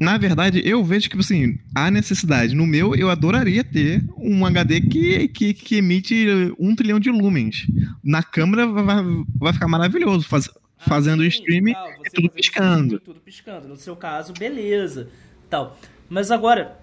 Na 0.00 0.16
verdade, 0.16 0.62
eu 0.64 0.84
vejo 0.84 1.08
que, 1.08 1.18
assim, 1.18 1.58
há 1.74 1.90
necessidade. 1.90 2.54
No 2.54 2.66
meu, 2.66 2.94
eu 2.94 3.10
adoraria 3.10 3.64
ter 3.64 4.04
um 4.16 4.44
HD 4.44 4.80
que, 4.80 5.28
que, 5.28 5.54
que 5.54 5.76
emite 5.76 6.26
um 6.58 6.74
trilhão 6.74 7.00
de 7.00 7.10
lumens. 7.10 7.66
Na 8.02 8.22
câmera 8.22 8.66
vai, 8.66 8.96
vai 9.36 9.52
ficar 9.52 9.68
maravilhoso. 9.68 10.26
Faz- 10.28 10.50
fazendo 10.78 11.20
o 11.20 11.22
Sim, 11.24 11.28
streaming, 11.28 11.72
tal, 11.72 11.88
é 11.88 11.96
você 11.96 12.10
tudo 12.10 12.28
fazendo 12.28 12.30
piscando. 12.30 13.00
Tudo 13.00 13.20
piscando. 13.20 13.68
No 13.68 13.76
seu 13.76 13.96
caso, 13.96 14.32
beleza. 14.32 15.08
Tal. 15.50 15.78
Mas 16.08 16.30
agora, 16.30 16.78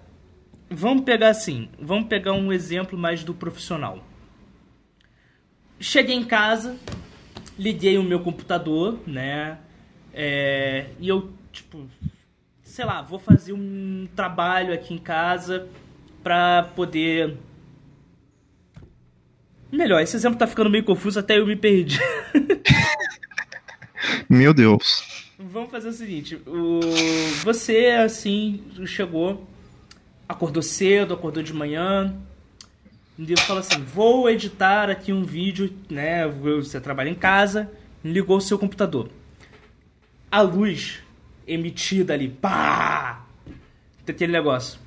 vamos 0.70 1.04
pegar 1.04 1.30
assim, 1.30 1.68
vamos 1.80 2.08
pegar 2.08 2.32
um 2.32 2.52
exemplo 2.52 2.98
mais 2.98 3.24
do 3.24 3.32
profissional. 3.32 4.04
Cheguei 5.78 6.16
em 6.16 6.24
casa, 6.24 6.76
liguei 7.58 7.98
o 7.98 8.02
meu 8.02 8.20
computador, 8.20 8.98
né? 9.06 9.58
É, 10.12 10.86
e 10.98 11.08
eu, 11.08 11.30
tipo, 11.52 11.86
sei 12.62 12.84
lá, 12.84 13.02
vou 13.02 13.18
fazer 13.18 13.52
um 13.52 14.08
trabalho 14.16 14.72
aqui 14.72 14.94
em 14.94 14.98
casa 14.98 15.68
pra 16.22 16.70
poder. 16.74 17.36
Melhor, 19.70 20.00
esse 20.00 20.16
exemplo 20.16 20.38
tá 20.38 20.46
ficando 20.46 20.70
meio 20.70 20.84
confuso, 20.84 21.18
até 21.18 21.38
eu 21.38 21.46
me 21.46 21.56
perdi. 21.56 21.98
Meu 24.28 24.54
Deus. 24.54 25.32
Vamos 25.38 25.70
fazer 25.70 25.88
o 25.88 25.92
seguinte: 25.92 26.36
o... 26.46 26.80
você, 27.44 27.88
assim, 28.02 28.64
chegou, 28.86 29.46
acordou 30.28 30.62
cedo, 30.62 31.14
acordou 31.14 31.42
de 31.42 31.52
manhã, 31.52 32.16
e 33.18 33.36
fala 33.40 33.60
assim: 33.60 33.82
vou 33.82 34.28
editar 34.28 34.90
aqui 34.90 35.12
um 35.12 35.24
vídeo, 35.24 35.72
né? 35.88 36.26
Você 36.28 36.80
trabalha 36.80 37.08
em 37.08 37.14
casa, 37.14 37.70
ligou 38.04 38.36
o 38.36 38.40
seu 38.40 38.58
computador. 38.58 39.08
A 40.30 40.42
luz 40.42 41.02
emitida 41.46 42.14
ali, 42.14 42.28
pá! 42.28 43.24
Daquele 44.04 44.32
negócio. 44.32 44.78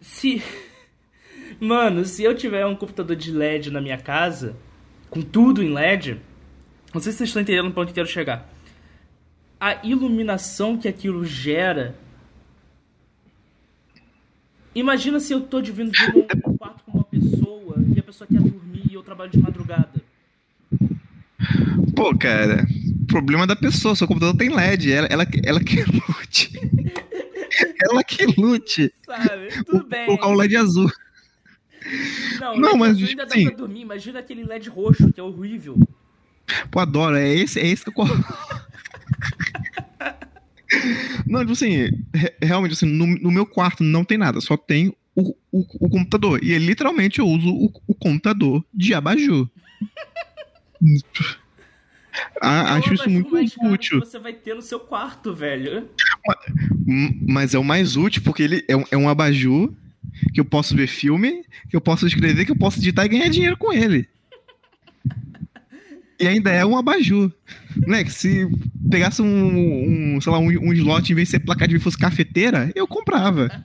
Se. 0.00 0.42
Mano, 1.58 2.04
se 2.04 2.22
eu 2.22 2.34
tiver 2.34 2.66
um 2.66 2.76
computador 2.76 3.16
de 3.16 3.30
LED 3.32 3.70
na 3.70 3.80
minha 3.80 3.96
casa, 3.96 4.54
com 5.08 5.22
tudo 5.22 5.62
em 5.62 5.72
LED, 5.72 6.20
não 6.92 7.00
sei 7.00 7.12
se 7.12 7.18
vocês 7.18 7.30
estão 7.30 7.42
entendendo 7.42 7.72
para 7.72 7.82
onde 7.82 7.92
eu 7.92 7.94
quero 7.94 8.08
chegar. 8.08 8.48
A 9.58 9.86
iluminação 9.86 10.76
que 10.76 10.86
aquilo 10.86 11.24
gera. 11.24 11.94
Imagina 14.76 15.18
se 15.18 15.32
eu 15.32 15.40
tô 15.40 15.62
dividindo 15.62 16.18
um 16.18 16.56
quarto 16.58 16.84
com 16.84 16.98
uma 16.98 17.04
pessoa 17.04 17.76
e 17.94 17.98
a 17.98 18.02
pessoa 18.02 18.28
quer 18.28 18.40
dormir 18.40 18.82
e 18.90 18.92
eu 18.92 19.02
trabalho 19.02 19.30
de 19.30 19.38
madrugada. 19.38 20.02
Pô, 21.96 22.14
cara, 22.14 22.66
problema 23.06 23.46
da 23.46 23.56
pessoa. 23.56 23.96
Seu 23.96 24.06
computador 24.06 24.36
tem 24.36 24.54
LED. 24.54 24.92
Ela, 24.92 25.06
ela, 25.06 25.26
ela 25.42 25.64
que 25.64 25.76
lute. 25.82 26.52
ela 27.90 28.04
que 28.04 28.26
lute. 28.38 28.92
Sabe? 29.06 29.48
Tudo 29.64 29.86
bem. 29.86 30.04
Colocar 30.04 30.28
o 30.28 30.34
LED 30.34 30.56
azul. 30.56 30.92
Não, 32.38 32.58
Não, 32.58 32.76
mas, 32.76 33.02
ainda 33.02 33.24
dá 33.24 33.34
sim. 33.34 33.46
pra 33.46 33.56
dormir. 33.56 33.80
Imagina 33.80 34.18
aquele 34.18 34.44
LED 34.44 34.68
roxo, 34.68 35.10
que 35.10 35.18
é 35.18 35.22
horrível. 35.22 35.78
Pô, 36.70 36.80
adoro. 36.80 37.16
É 37.16 37.34
esse, 37.34 37.58
é 37.58 37.66
esse 37.66 37.82
que 37.82 37.98
eu. 37.98 38.04
Não, 41.26 41.40
tipo 41.40 41.52
assim, 41.52 41.88
realmente, 42.42 42.72
assim, 42.72 42.86
no, 42.86 43.06
no 43.06 43.30
meu 43.30 43.46
quarto 43.46 43.82
não 43.82 44.04
tem 44.04 44.18
nada, 44.18 44.40
só 44.40 44.56
tem 44.56 44.94
o, 45.14 45.34
o, 45.50 45.64
o 45.80 45.88
computador. 45.88 46.42
E 46.42 46.56
literalmente 46.58 47.18
eu 47.18 47.26
uso 47.26 47.48
o, 47.48 47.72
o 47.86 47.94
computador 47.94 48.64
de 48.72 48.94
abajur. 48.94 49.48
Ah, 52.40 52.60
É 52.60 52.72
o 52.72 52.76
acho 52.76 52.94
isso 52.94 53.10
muito 53.10 53.36
útil. 53.36 54.00
Que 54.00 54.06
você 54.06 54.18
vai 54.18 54.32
ter 54.32 54.54
no 54.54 54.62
seu 54.62 54.80
quarto, 54.80 55.34
velho. 55.34 55.88
Mas 57.26 57.54
é 57.54 57.58
o 57.58 57.64
mais 57.64 57.96
útil 57.96 58.22
porque 58.22 58.42
ele 58.42 58.64
é 58.68 58.76
um, 58.76 58.84
é 58.90 58.96
um 58.96 59.08
abajur 59.08 59.72
que 60.32 60.40
eu 60.40 60.44
posso 60.44 60.74
ver 60.74 60.86
filme, 60.86 61.44
que 61.68 61.76
eu 61.76 61.80
posso 61.80 62.06
escrever, 62.06 62.46
que 62.46 62.52
eu 62.52 62.56
posso 62.56 62.78
editar 62.78 63.04
e 63.04 63.08
ganhar 63.08 63.28
dinheiro 63.28 63.56
com 63.56 63.72
ele. 63.72 64.08
E 66.18 66.26
ainda 66.26 66.50
é 66.50 66.64
um 66.64 66.76
abajur. 66.76 67.30
Né? 67.86 68.04
Que 68.04 68.10
se 68.10 68.48
pegasse 68.90 69.20
um, 69.22 70.14
um, 70.16 70.20
sei 70.20 70.32
lá, 70.32 70.38
um, 70.38 70.46
um 70.48 70.72
slot 70.72 71.12
em 71.12 71.14
vez 71.14 71.28
de 71.28 71.32
ser 71.32 71.40
placar 71.40 71.68
de 71.68 71.74
vídeo 71.74 71.84
fosse 71.84 71.98
cafeteira, 71.98 72.70
eu 72.74 72.86
comprava. 72.86 73.64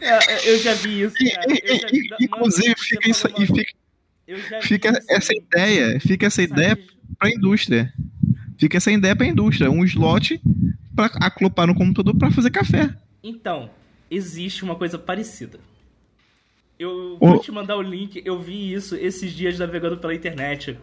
É, 0.00 0.50
eu 0.50 0.58
já 0.58 0.74
vi 0.74 1.02
isso, 1.02 1.14
E- 1.20 1.30
cara. 1.30 1.46
Eu 1.64 1.78
já 1.78 1.86
vi- 1.88 2.08
Mano, 2.08 2.16
inclusive, 2.20 2.74
fica, 2.78 3.08
isso, 3.08 3.28
e 3.38 3.46
fica, 3.46 4.60
fica 4.62 4.88
isso 4.90 5.06
essa 5.08 5.32
ideia, 5.34 6.00
fica 6.00 6.26
essa 6.26 6.42
ideia 6.42 6.74
sites- 6.76 6.94
pra 7.18 7.30
indústria. 7.30 7.92
Fica 8.58 8.76
essa 8.76 8.90
ideia 8.90 9.14
pra 9.14 9.26
indústria. 9.26 9.70
Um 9.70 9.84
slot 9.84 10.40
pra 10.94 11.06
aclopar 11.20 11.66
no 11.66 11.74
computador 11.74 12.16
pra 12.16 12.30
fazer 12.30 12.50
café. 12.50 12.90
Então, 13.22 13.70
existe 14.10 14.64
uma 14.64 14.74
coisa 14.76 14.98
parecida. 14.98 15.58
Eu 16.78 17.16
vou 17.18 17.38
te 17.40 17.50
mandar 17.50 17.76
o 17.76 17.82
link, 17.82 18.20
eu 18.24 18.38
vi 18.40 18.72
isso 18.72 18.94
esses 18.96 19.32
dias 19.32 19.58
navegando 19.58 19.96
pela 19.96 20.14
internet. 20.14 20.78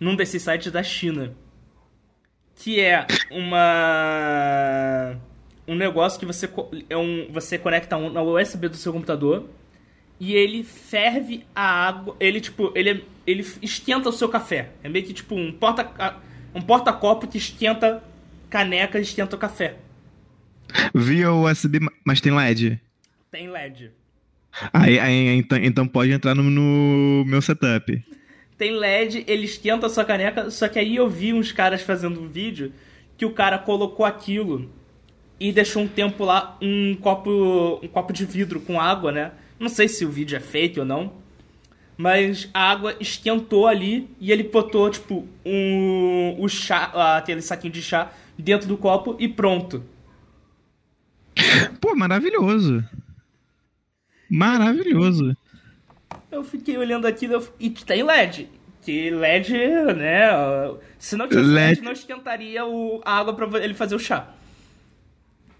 Num 0.00 0.16
desses 0.16 0.42
sites 0.42 0.72
da 0.72 0.82
China. 0.82 1.32
Que 2.56 2.80
é 2.80 3.06
uma. 3.30 5.16
Um 5.66 5.74
negócio 5.74 6.18
que 6.20 6.26
você, 6.26 6.48
é 6.90 6.96
um, 6.96 7.26
você 7.30 7.58
conecta 7.58 7.96
um- 7.96 8.10
na 8.12 8.22
USB 8.22 8.68
do 8.68 8.76
seu 8.76 8.92
computador. 8.92 9.48
E 10.20 10.34
ele 10.34 10.62
ferve 10.62 11.44
a 11.54 11.62
água. 11.88 12.16
Ele, 12.20 12.40
tipo, 12.40 12.72
ele, 12.74 13.04
ele 13.26 13.44
esquenta 13.62 14.08
o 14.08 14.12
seu 14.12 14.28
café. 14.28 14.70
É 14.82 14.88
meio 14.88 15.04
que 15.04 15.12
tipo 15.12 15.34
um 15.34 15.52
porta 15.52 16.20
um 16.54 16.60
porta-copo 16.62 17.26
que 17.26 17.38
esquenta 17.38 18.02
caneca 18.48 18.98
e 18.98 19.02
esquenta 19.02 19.34
o 19.34 19.38
café. 19.38 19.76
Via 20.94 21.32
USB, 21.32 21.80
mas 22.04 22.20
tem 22.20 22.32
LED. 22.32 22.80
Tem 23.30 23.48
LED. 23.48 23.90
Aí, 24.72 24.98
aí, 24.98 25.36
então, 25.36 25.58
então 25.58 25.86
pode 25.86 26.12
entrar 26.12 26.34
no, 26.34 26.42
no 26.42 27.24
meu 27.26 27.42
setup. 27.42 28.02
Tem 28.56 28.70
LED, 28.70 29.24
ele 29.26 29.44
esquenta 29.44 29.86
a 29.86 29.90
sua 29.90 30.04
caneca, 30.04 30.50
só 30.50 30.68
que 30.68 30.78
aí 30.78 30.96
eu 30.96 31.08
vi 31.08 31.32
uns 31.32 31.50
caras 31.50 31.82
fazendo 31.82 32.20
um 32.20 32.28
vídeo 32.28 32.72
que 33.16 33.26
o 33.26 33.30
cara 33.30 33.58
colocou 33.58 34.06
aquilo 34.06 34.70
e 35.40 35.52
deixou 35.52 35.82
um 35.82 35.88
tempo 35.88 36.24
lá 36.24 36.56
um 36.62 36.94
copo, 36.94 37.80
um 37.82 37.88
copo 37.88 38.12
de 38.12 38.24
vidro 38.24 38.60
com 38.60 38.80
água, 38.80 39.10
né? 39.10 39.32
Não 39.58 39.68
sei 39.68 39.88
se 39.88 40.04
o 40.04 40.10
vídeo 40.10 40.36
é 40.36 40.40
fake 40.40 40.78
ou 40.78 40.86
não, 40.86 41.12
mas 41.96 42.48
a 42.54 42.70
água 42.70 42.96
esquentou 43.00 43.66
ali 43.66 44.08
e 44.20 44.30
ele 44.30 44.44
botou 44.44 44.88
tipo 44.90 45.26
um 45.44 46.36
o 46.38 46.48
chá, 46.48 47.16
aquele 47.16 47.40
saquinho 47.42 47.72
de 47.72 47.82
chá 47.82 48.12
dentro 48.38 48.68
do 48.68 48.76
copo 48.76 49.16
e 49.18 49.28
pronto. 49.28 49.84
Pô, 51.80 51.94
maravilhoso. 51.94 52.84
Maravilhoso. 54.34 55.36
Eu 56.30 56.42
fiquei 56.42 56.76
olhando 56.76 57.06
aquilo 57.06 57.34
eu- 57.34 57.54
e 57.60 57.70
tem 57.70 58.02
LED. 58.02 58.48
Que 58.82 59.08
LED, 59.08 59.52
né? 59.96 60.28
Se 60.98 61.16
não 61.16 61.28
tivesse 61.28 61.48
LED, 61.48 61.68
LED 61.68 61.82
não 61.82 61.92
esquentaria 61.92 62.66
o, 62.66 63.00
a 63.04 63.18
água 63.18 63.32
pra 63.34 63.64
ele 63.64 63.74
fazer 63.74 63.94
o 63.94 63.98
chá. 63.98 64.28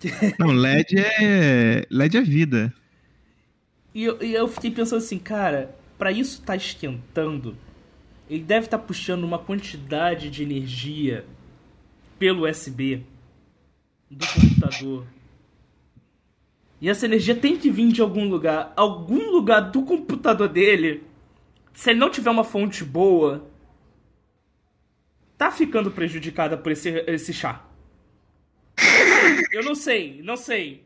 Não, 0.38 0.52
LED 0.52 0.98
é. 0.98 1.86
LED 1.88 2.18
é 2.18 2.20
vida. 2.20 2.74
E 3.94 4.04
eu, 4.04 4.22
e 4.22 4.34
eu 4.34 4.46
fiquei 4.48 4.70
pensando 4.70 4.98
assim, 4.98 5.18
cara, 5.18 5.74
para 5.96 6.12
isso 6.12 6.42
tá 6.42 6.54
esquentando, 6.54 7.56
ele 8.28 8.42
deve 8.42 8.66
estar 8.66 8.76
tá 8.76 8.84
puxando 8.84 9.24
uma 9.24 9.38
quantidade 9.38 10.28
de 10.28 10.42
energia 10.42 11.24
pelo 12.18 12.46
USB 12.46 13.02
do 14.10 14.26
computador. 14.26 15.06
E 16.80 16.88
essa 16.88 17.06
energia 17.06 17.34
tem 17.34 17.56
que 17.56 17.70
vir 17.70 17.92
de 17.92 18.00
algum 18.00 18.28
lugar. 18.28 18.72
Algum 18.76 19.30
lugar 19.30 19.60
do 19.60 19.82
computador 19.82 20.48
dele. 20.48 21.02
Se 21.72 21.90
ele 21.90 21.98
não 21.98 22.10
tiver 22.10 22.30
uma 22.30 22.44
fonte 22.44 22.84
boa, 22.84 23.48
tá 25.36 25.50
ficando 25.50 25.90
prejudicada 25.90 26.56
por 26.56 26.72
esse, 26.72 26.90
esse 27.06 27.32
chá. 27.32 27.64
Eu 29.52 29.64
não 29.64 29.74
sei, 29.74 30.20
não 30.22 30.36
sei. 30.36 30.84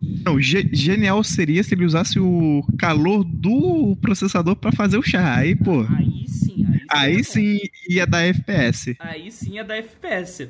Não, 0.00 0.40
genial 0.40 1.22
seria 1.24 1.62
se 1.62 1.74
ele 1.74 1.84
usasse 1.84 2.18
o 2.18 2.62
calor 2.78 3.24
do 3.24 3.96
processador 4.00 4.56
para 4.56 4.72
fazer 4.72 4.98
o 4.98 5.02
chá. 5.02 5.36
Aí, 5.36 5.56
pô. 5.56 5.80
Aí 5.82 6.28
sim. 6.28 6.66
Aí, 6.88 7.24
sim, 7.24 7.40
aí 7.40 7.60
sim 7.64 7.68
ia 7.88 8.06
dar 8.06 8.22
FPS. 8.22 8.96
Aí 8.98 9.30
sim 9.30 9.54
ia 9.54 9.64
dar 9.64 9.76
FPS. 9.76 10.48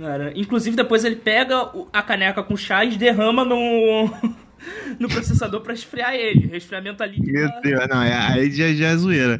Cara, 0.00 0.32
inclusive 0.34 0.74
depois 0.74 1.04
ele 1.04 1.16
pega 1.16 1.70
a 1.92 2.02
caneca 2.02 2.42
com 2.42 2.56
chá 2.56 2.82
e 2.86 2.96
derrama 2.96 3.44
no, 3.44 4.10
no 4.98 5.08
processador 5.10 5.60
para 5.60 5.74
esfriar 5.74 6.14
ele. 6.14 6.46
Resfriamento 6.46 7.02
ali. 7.02 7.20
Meu 7.20 7.50
Deus, 7.60 7.86
não, 7.86 8.02
é, 8.02 8.14
aí 8.14 8.50
já, 8.50 8.72
já 8.72 8.88
é 8.88 8.96
zoeira. 8.96 9.38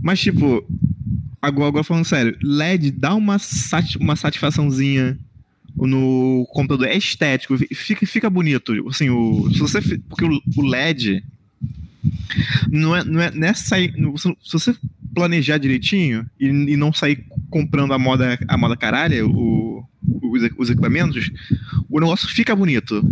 Mas 0.00 0.20
tipo, 0.20 0.64
agora, 1.42 1.68
agora 1.68 1.82
falando 1.82 2.04
sério, 2.04 2.38
LED 2.40 2.92
dá 2.92 3.16
uma, 3.16 3.36
uma 3.98 4.14
satisfaçãozinha 4.14 5.18
no 5.74 6.46
computador. 6.52 6.86
É 6.86 6.96
estético, 6.96 7.58
fica, 7.74 8.06
fica 8.06 8.30
bonito. 8.30 8.72
Assim, 8.88 9.10
o, 9.10 9.50
se 9.52 9.58
você, 9.58 9.98
porque 10.08 10.24
o, 10.24 10.40
o 10.56 10.62
LED 10.62 11.24
não 12.70 12.94
é, 12.94 13.02
não 13.02 13.20
é, 13.20 13.30
não 13.32 13.48
é 13.48 13.54
sair, 13.54 13.92
se 14.40 14.52
você 14.52 14.76
planejar 15.12 15.58
direitinho 15.58 16.30
e, 16.38 16.46
e 16.46 16.76
não 16.76 16.92
sair 16.92 17.26
comprando 17.50 17.92
a 17.92 17.98
moda, 17.98 18.38
a 18.46 18.56
moda 18.56 18.76
caralho, 18.76 19.30
o, 19.30 19.84
os, 20.22 20.42
os, 20.58 20.70
equipamentos, 20.70 21.30
o 21.88 22.00
negócio 22.00 22.28
fica 22.28 22.54
bonito. 22.54 23.02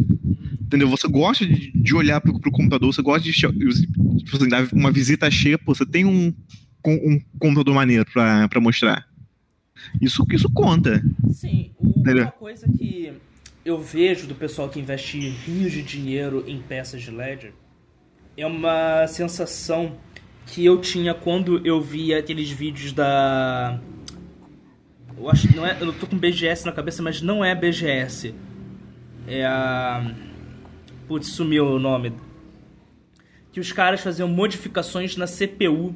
Entendeu? 0.60 0.88
Você 0.88 1.06
gosta 1.06 1.46
de, 1.46 1.70
de 1.72 1.94
olhar 1.94 2.20
pro, 2.20 2.38
pro 2.38 2.50
computador, 2.50 2.92
você 2.92 3.02
gosta 3.02 3.22
de 3.22 3.46
assim, 3.46 4.48
dar 4.48 4.66
uma 4.72 4.90
visita 4.90 5.30
cheia, 5.30 5.58
pô, 5.58 5.74
você 5.74 5.86
tem 5.86 6.04
um, 6.04 6.32
um 6.86 7.20
computador 7.38 7.74
maneiro 7.74 8.04
pra, 8.12 8.48
pra 8.48 8.60
mostrar. 8.60 9.06
Isso, 10.00 10.24
isso 10.32 10.50
conta. 10.50 11.02
Sim, 11.32 11.70
uma 11.80 12.30
coisa 12.30 12.66
que 12.68 13.12
eu 13.64 13.80
vejo 13.80 14.26
do 14.26 14.34
pessoal 14.34 14.68
que 14.68 14.78
investe 14.78 15.18
rios 15.18 15.72
de 15.72 15.82
dinheiro 15.82 16.44
em 16.46 16.60
peças 16.60 17.02
de 17.02 17.10
LED 17.10 17.52
é 18.36 18.46
uma 18.46 19.06
sensação 19.06 19.96
que 20.46 20.64
eu 20.64 20.80
tinha 20.80 21.14
quando 21.14 21.66
eu 21.66 21.80
via 21.80 22.18
aqueles 22.18 22.50
vídeos 22.50 22.92
da. 22.92 23.80
Eu 25.16 25.30
acho 25.30 25.54
não 25.56 25.64
é, 25.64 25.76
eu 25.80 25.92
tô 25.92 26.06
com 26.06 26.18
BGS 26.18 26.66
na 26.66 26.72
cabeça, 26.72 27.02
mas 27.02 27.22
não 27.22 27.44
é 27.44 27.54
BGS. 27.54 28.34
É 29.26 29.44
a. 29.46 30.12
Putz, 31.06 31.28
sumiu 31.28 31.66
o 31.66 31.78
nome. 31.78 32.12
Que 33.52 33.60
os 33.60 33.72
caras 33.72 34.00
faziam 34.00 34.28
modificações 34.28 35.16
na 35.16 35.26
CPU. 35.26 35.94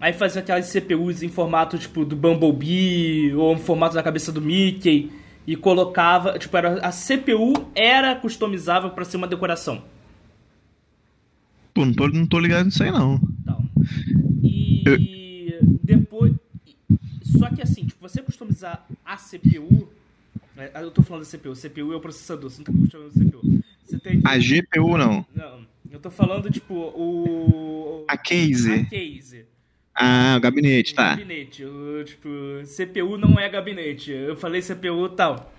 Aí 0.00 0.12
faziam 0.12 0.42
aquelas 0.42 0.66
CPUs 0.66 1.22
em 1.22 1.28
formato 1.28 1.78
tipo 1.78 2.04
do 2.04 2.16
Bumblebee 2.16 3.34
ou 3.34 3.54
em 3.54 3.58
formato 3.58 3.94
da 3.94 4.02
cabeça 4.02 4.30
do 4.30 4.42
Mickey 4.42 5.10
e 5.46 5.54
colocava, 5.56 6.38
tipo, 6.38 6.54
era, 6.56 6.86
a 6.86 6.90
CPU 6.90 7.52
era 7.74 8.14
customizável 8.16 8.90
para 8.90 9.04
ser 9.04 9.16
uma 9.16 9.28
decoração. 9.28 9.82
Pô, 11.72 11.84
não 11.84 11.94
tô, 11.94 12.08
não 12.08 12.26
tô 12.26 12.38
ligado 12.38 12.66
nisso 12.66 12.82
aí 12.82 12.90
não. 12.90 13.20
Então, 13.40 13.70
e 14.42 14.82
eu... 14.86 14.98
depois. 15.84 16.32
Só 17.38 17.48
que 17.50 17.62
assim, 17.62 17.86
tipo, 17.86 18.00
você 18.00 18.22
customizar 18.22 18.86
a 19.04 19.16
CPU. 19.16 19.88
Né, 20.54 20.70
eu 20.74 20.90
tô 20.90 21.02
falando 21.02 21.24
da 21.24 21.38
CPU, 21.38 21.54
CPU 21.54 21.92
é 21.92 21.96
o 21.96 22.00
processador, 22.00 22.50
você 22.50 22.58
não 22.58 22.64
tá 22.64 22.72
customizando 22.72 23.20
a 23.20 23.24
CPU. 23.24 23.62
Você 23.84 23.98
tem 23.98 24.22
A 24.24 24.38
GPU 24.38 24.96
não. 24.96 25.26
Não. 25.34 25.66
Eu 25.90 26.00
tô 26.00 26.10
falando, 26.10 26.50
tipo, 26.50 26.74
o. 26.74 28.04
A 28.08 28.16
case. 28.16 28.72
A 28.72 28.84
case. 28.84 29.44
Ah, 29.94 30.34
o 30.36 30.40
gabinete, 30.40 30.94
tá. 30.94 31.10
Gabinete. 31.10 31.62
Eu, 31.62 32.04
tipo, 32.04 32.28
CPU 32.64 33.16
não 33.16 33.38
é 33.38 33.48
gabinete. 33.48 34.12
Eu 34.12 34.36
falei 34.36 34.60
CPU 34.60 35.08
tal. 35.08 35.52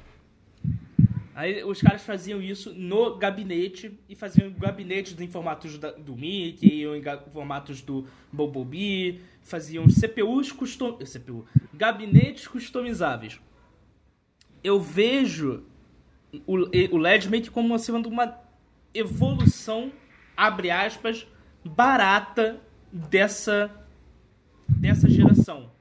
Aí 1.38 1.64
os 1.64 1.80
caras 1.80 2.02
faziam 2.02 2.42
isso 2.42 2.74
no 2.74 3.16
gabinete 3.16 3.96
e 4.10 4.16
faziam 4.16 4.52
gabinetes 4.54 5.22
em 5.22 5.28
formatos 5.28 5.78
da, 5.78 5.92
do 5.92 6.16
Mickey 6.16 6.84
ou 6.88 6.96
em 6.96 7.04
formatos 7.32 7.80
do 7.80 8.08
Bumblebee, 8.34 9.22
faziam 9.44 9.86
CPUs 9.88 10.52
custom, 10.52 10.98
CPU, 10.98 11.46
gabinetes 11.72 12.48
customizáveis. 12.48 13.40
Eu 14.64 14.82
vejo 14.82 15.64
o, 16.48 16.56
o 16.56 16.98
LED 16.98 17.30
meio 17.30 17.44
que 17.44 17.52
como 17.52 17.78
sendo 17.78 18.10
uma 18.10 18.36
evolução, 18.92 19.92
abre 20.36 20.72
aspas, 20.72 21.28
barata 21.64 22.60
dessa 22.92 23.70
dessa 24.68 25.08
geração 25.08 25.77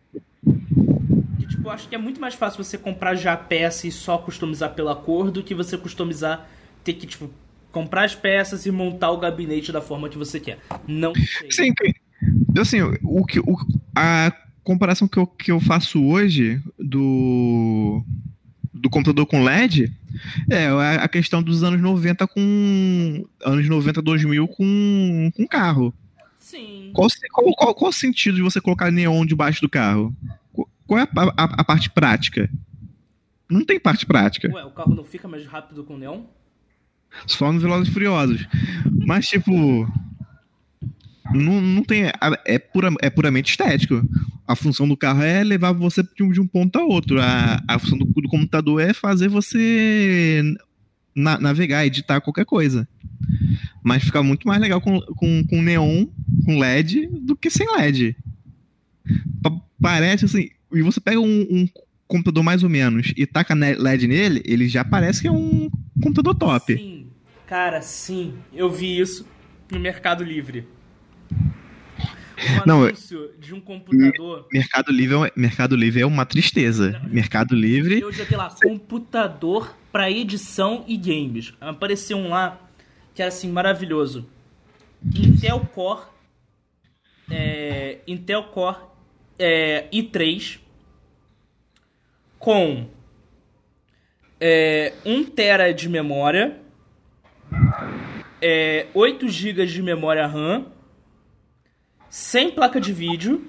eu 1.67 1.71
acho 1.71 1.89
que 1.89 1.95
é 1.95 1.99
muito 1.99 2.21
mais 2.21 2.35
fácil 2.35 2.63
você 2.63 2.79
comprar 2.79 3.15
já 3.17 3.33
a 3.33 3.37
peça 3.37 3.87
e 3.87 3.93
só 3.93 4.19
customizar 4.19 4.75
pela 4.75 4.95
cor 4.95 5.31
do 5.31 5.43
que 5.43 5.55
você 5.55 5.77
customizar, 5.77 6.49
ter 6.85 6.95
que, 6.95 7.07
tipo, 7.07 7.31
comprar 7.73 8.05
as 8.05 8.15
peças 8.15 8.65
e 8.67 8.71
montar 8.71 9.11
o 9.11 9.19
gabinete 9.19 9.73
da 9.73 9.81
forma 9.81 10.09
que 10.09 10.17
você 10.17 10.39
quer. 10.39 10.59
Não 10.87 11.13
sei. 11.15 11.51
Sim, 11.51 11.75
assim, 12.59 12.79
o 13.03 13.25
que, 13.27 13.41
o, 13.41 13.57
a 13.95 14.33
comparação 14.63 15.09
que 15.09 15.19
eu, 15.19 15.27
que 15.27 15.51
eu 15.51 15.61
faço 15.61 16.03
hoje 16.05 16.63
do, 16.79 18.03
do 18.73 18.89
computador 18.89 19.27
com 19.27 19.43
LED 19.43 19.93
é 20.49 20.69
a 21.01 21.09
questão 21.09 21.43
dos 21.43 21.63
anos 21.63 21.81
90 21.81 22.27
com. 22.27 23.27
anos 23.45 23.69
90, 23.69 24.01
2000 24.01 24.49
com, 24.49 25.31
com 25.37 25.47
carro. 25.47 25.93
Sim. 26.39 26.91
Qual, 26.95 27.09
qual, 27.33 27.55
qual, 27.55 27.75
qual 27.75 27.91
o 27.91 27.93
sentido 27.93 28.37
de 28.37 28.43
você 28.43 28.61
colocar 28.61 28.91
neon 28.91 29.27
debaixo 29.27 29.61
do 29.61 29.69
carro? 29.69 30.15
Qual 30.87 31.01
é 31.01 31.03
a, 31.03 31.09
a, 31.37 31.45
a, 31.61 31.65
parte 31.65 31.91
prática? 31.91 32.49
Não 33.51 33.65
tem 33.65 33.79
parte 33.79 34.07
prática. 34.07 34.49
Ué, 34.53 34.65
o 34.65 34.71
carro 34.71 34.95
não 34.95 35.05
fica 35.05 35.27
mais 35.27 35.45
rápido 35.45 35.83
com 35.85 35.97
neon? 35.97 36.23
Só 37.27 37.53
no 37.53 37.61
Velozes 37.61 37.93
Furiosos. 37.93 38.47
Mas, 39.05 39.29
tipo. 39.29 39.53
Não, 41.35 41.61
não 41.61 41.83
tem. 41.83 42.05
É, 42.45 42.59
pura, 42.59 42.91
é 43.01 43.11
puramente 43.11 43.51
estético. 43.51 44.03
A 44.47 44.55
função 44.55 44.87
do 44.87 44.97
carro 44.97 45.23
é 45.23 45.43
levar 45.43 45.73
você 45.73 46.03
de 46.03 46.23
um, 46.23 46.31
de 46.31 46.41
um 46.41 46.47
ponto 46.47 46.79
a 46.79 46.85
outro. 46.85 47.21
A, 47.21 47.61
a 47.67 47.79
função 47.79 47.99
do, 47.99 48.05
do 48.05 48.29
computador 48.29 48.81
é 48.81 48.93
fazer 48.93 49.29
você 49.29 50.43
na, 51.15 51.39
navegar, 51.39 51.85
editar 51.85 52.21
qualquer 52.21 52.45
coisa. 52.45 52.89
Mas 53.83 54.05
fica 54.05 54.23
muito 54.23 54.47
mais 54.47 54.61
legal 54.61 54.81
com, 54.81 55.01
com, 55.01 55.45
com 55.47 55.63
neon, 55.63 56.07
com 56.45 56.59
LED, 56.59 57.09
do 57.09 57.37
que 57.37 57.51
sem 57.51 57.67
LED. 57.77 58.17
Parece 59.81 60.25
assim 60.25 60.49
e 60.73 60.83
você 60.83 61.01
pega 61.01 61.21
um, 61.21 61.47
um, 61.51 61.69
computador 62.07 62.43
mais 62.43 62.63
ou 62.63 62.69
menos 62.69 63.13
e 63.17 63.27
taca 63.27 63.55
LED 63.55 64.07
nele, 64.07 64.43
ele 64.45 64.69
já 64.69 64.85
parece 64.85 65.23
que 65.23 65.29
é 65.29 65.33
um 65.33 65.69
computador 66.01 66.35
top. 66.35 66.77
Sim, 66.77 67.09
cara, 67.47 67.83
sim. 67.83 68.35
Eu 68.53 68.71
vi 68.71 68.99
isso 68.99 69.27
no 69.71 69.79
Mercado 69.81 70.23
Livre. 70.23 70.67
Um 72.39 72.67
não, 72.67 72.93
de 73.39 73.55
um 73.55 73.61
computador. 73.61 74.47
Mercado 74.53 74.93
Livre, 74.93 75.17
é 75.17 75.33
Mercado 75.35 75.75
Livre 75.75 76.03
é 76.03 76.07
uma 76.07 76.27
tristeza. 76.27 76.93
Não, 77.03 77.11
Mercado 77.11 77.55
Livre. 77.55 78.01
Eu 78.01 78.13
joguei 78.13 78.37
lá, 78.37 78.55
computador 78.63 79.75
para 79.91 80.11
edição 80.11 80.85
e 80.87 80.97
games. 80.97 81.55
Apareceu 81.61 82.19
um 82.19 82.29
lá 82.29 82.61
que 83.15 83.23
era 83.23 83.31
assim, 83.31 83.51
maravilhoso. 83.51 84.29
Intel 85.03 85.61
Core. 85.75 86.03
É, 87.31 87.99
Intel 88.07 88.45
Core 88.45 88.77
é, 89.39 89.89
i3 89.93 90.59
com 92.39 92.89
é, 94.41 94.93
1 95.05 95.25
tera 95.25 95.73
de 95.73 95.89
memória, 95.89 96.61
é, 98.41 98.87
8 98.95 99.29
GB 99.29 99.67
de 99.67 99.83
memória 99.83 100.27
RAM, 100.27 100.67
sem 102.11 102.51
placa 102.51 102.81
de 102.81 102.93
vídeo, 102.93 103.45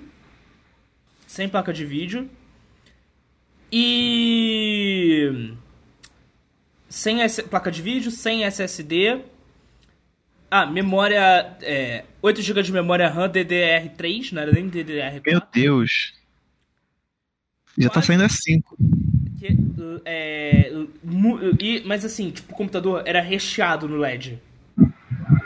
sem 1.26 1.48
placa 1.48 1.72
de 1.74 1.86
vídeo 1.86 2.30
e 3.72 5.54
sem 6.90 7.20
placa 7.50 7.70
de 7.70 7.82
vídeo, 7.82 8.10
sem 8.10 8.44
SSD 8.44 9.22
Ah, 10.50 10.66
memória. 10.66 11.58
É, 11.62 12.04
8 12.22 12.42
GB 12.42 12.64
de 12.64 12.72
memória 12.72 13.10
RAM 13.10 13.30
DDR3, 13.30 14.32
não 14.32 14.42
era 14.42 14.52
nem 14.52 14.70
DDR4. 14.70 15.22
Meu 15.26 15.42
Deus. 15.52 16.14
Já 17.78 17.90
tá 17.90 18.02
saindo 18.02 18.24
a 18.24 18.30
5. 18.30 18.78
Que, 19.40 19.56
é, 20.06 20.72
e, 21.60 21.84
mas 21.86 22.04
assim, 22.04 22.32
tipo, 22.32 22.54
o 22.54 22.56
computador 22.58 23.04
era 23.06 23.22
recheado 23.22 23.88
no 23.88 23.98
LED. 23.98 24.40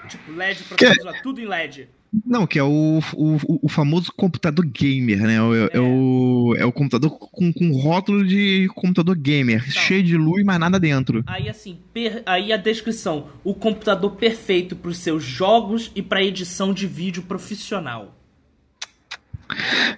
Tipo, 0.08 0.32
LED 0.34 0.64
pra 0.64 0.78
Que- 0.78 1.22
tudo 1.24 1.42
em 1.42 1.46
LED. 1.46 1.90
Não, 2.26 2.46
que 2.46 2.60
é 2.60 2.64
o, 2.64 3.00
o, 3.16 3.60
o 3.66 3.70
famoso 3.70 4.12
computador 4.12 4.66
gamer, 4.66 5.22
né? 5.22 5.36
É, 5.36 5.78
é 5.78 5.80
o, 5.80 6.54
é 6.58 6.66
o 6.66 6.72
computador 6.72 7.10
com, 7.18 7.54
com 7.54 7.72
rótulo 7.72 8.28
de 8.28 8.68
computador 8.76 9.16
gamer, 9.16 9.64
cheio 9.72 10.04
de 10.04 10.18
luz, 10.18 10.44
mas 10.44 10.60
nada 10.60 10.78
dentro. 10.78 11.24
Aí 11.26 11.48
assim, 11.48 11.78
per- 11.94 12.22
aí 12.26 12.52
a 12.52 12.58
descrição: 12.58 13.28
o 13.46 13.54
computador 13.54 14.12
perfeito 14.18 14.76
para 14.76 14.92
os 14.92 14.98
seus 14.98 15.24
jogos 15.24 15.90
e 15.96 16.02
para 16.02 16.22
edição 16.22 16.74
de 16.74 16.86
vídeo 16.86 17.24
profissional. 17.24 18.18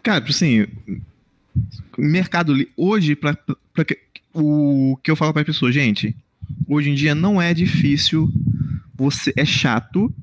Cara, 0.03 0.23
assim, 0.27 0.67
mercado 1.97 2.55
hoje 2.77 3.15
para 3.15 3.37
o 4.33 4.97
que 5.03 5.09
eu 5.09 5.15
falo 5.15 5.33
para 5.33 5.41
as 5.41 5.47
pessoas, 5.47 5.73
gente, 5.73 6.15
hoje 6.67 6.89
em 6.91 6.95
dia 6.95 7.15
não 7.15 7.41
é 7.41 7.53
difícil, 7.53 8.31
você 8.95 9.33
é 9.35 9.45
chato, 9.45 10.13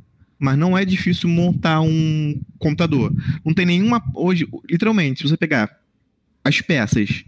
mas 0.41 0.59
não 0.59 0.77
é 0.77 0.85
difícil 0.85 1.29
montar 1.29 1.81
um 1.83 2.41
computador. 2.59 3.15
Não 3.45 3.53
tem 3.55 3.67
nenhuma 3.67 4.03
hoje, 4.15 4.49
literalmente, 4.69 5.21
se 5.23 5.29
você 5.29 5.37
pegar 5.37 5.79
as 6.43 6.61
peças, 6.63 7.23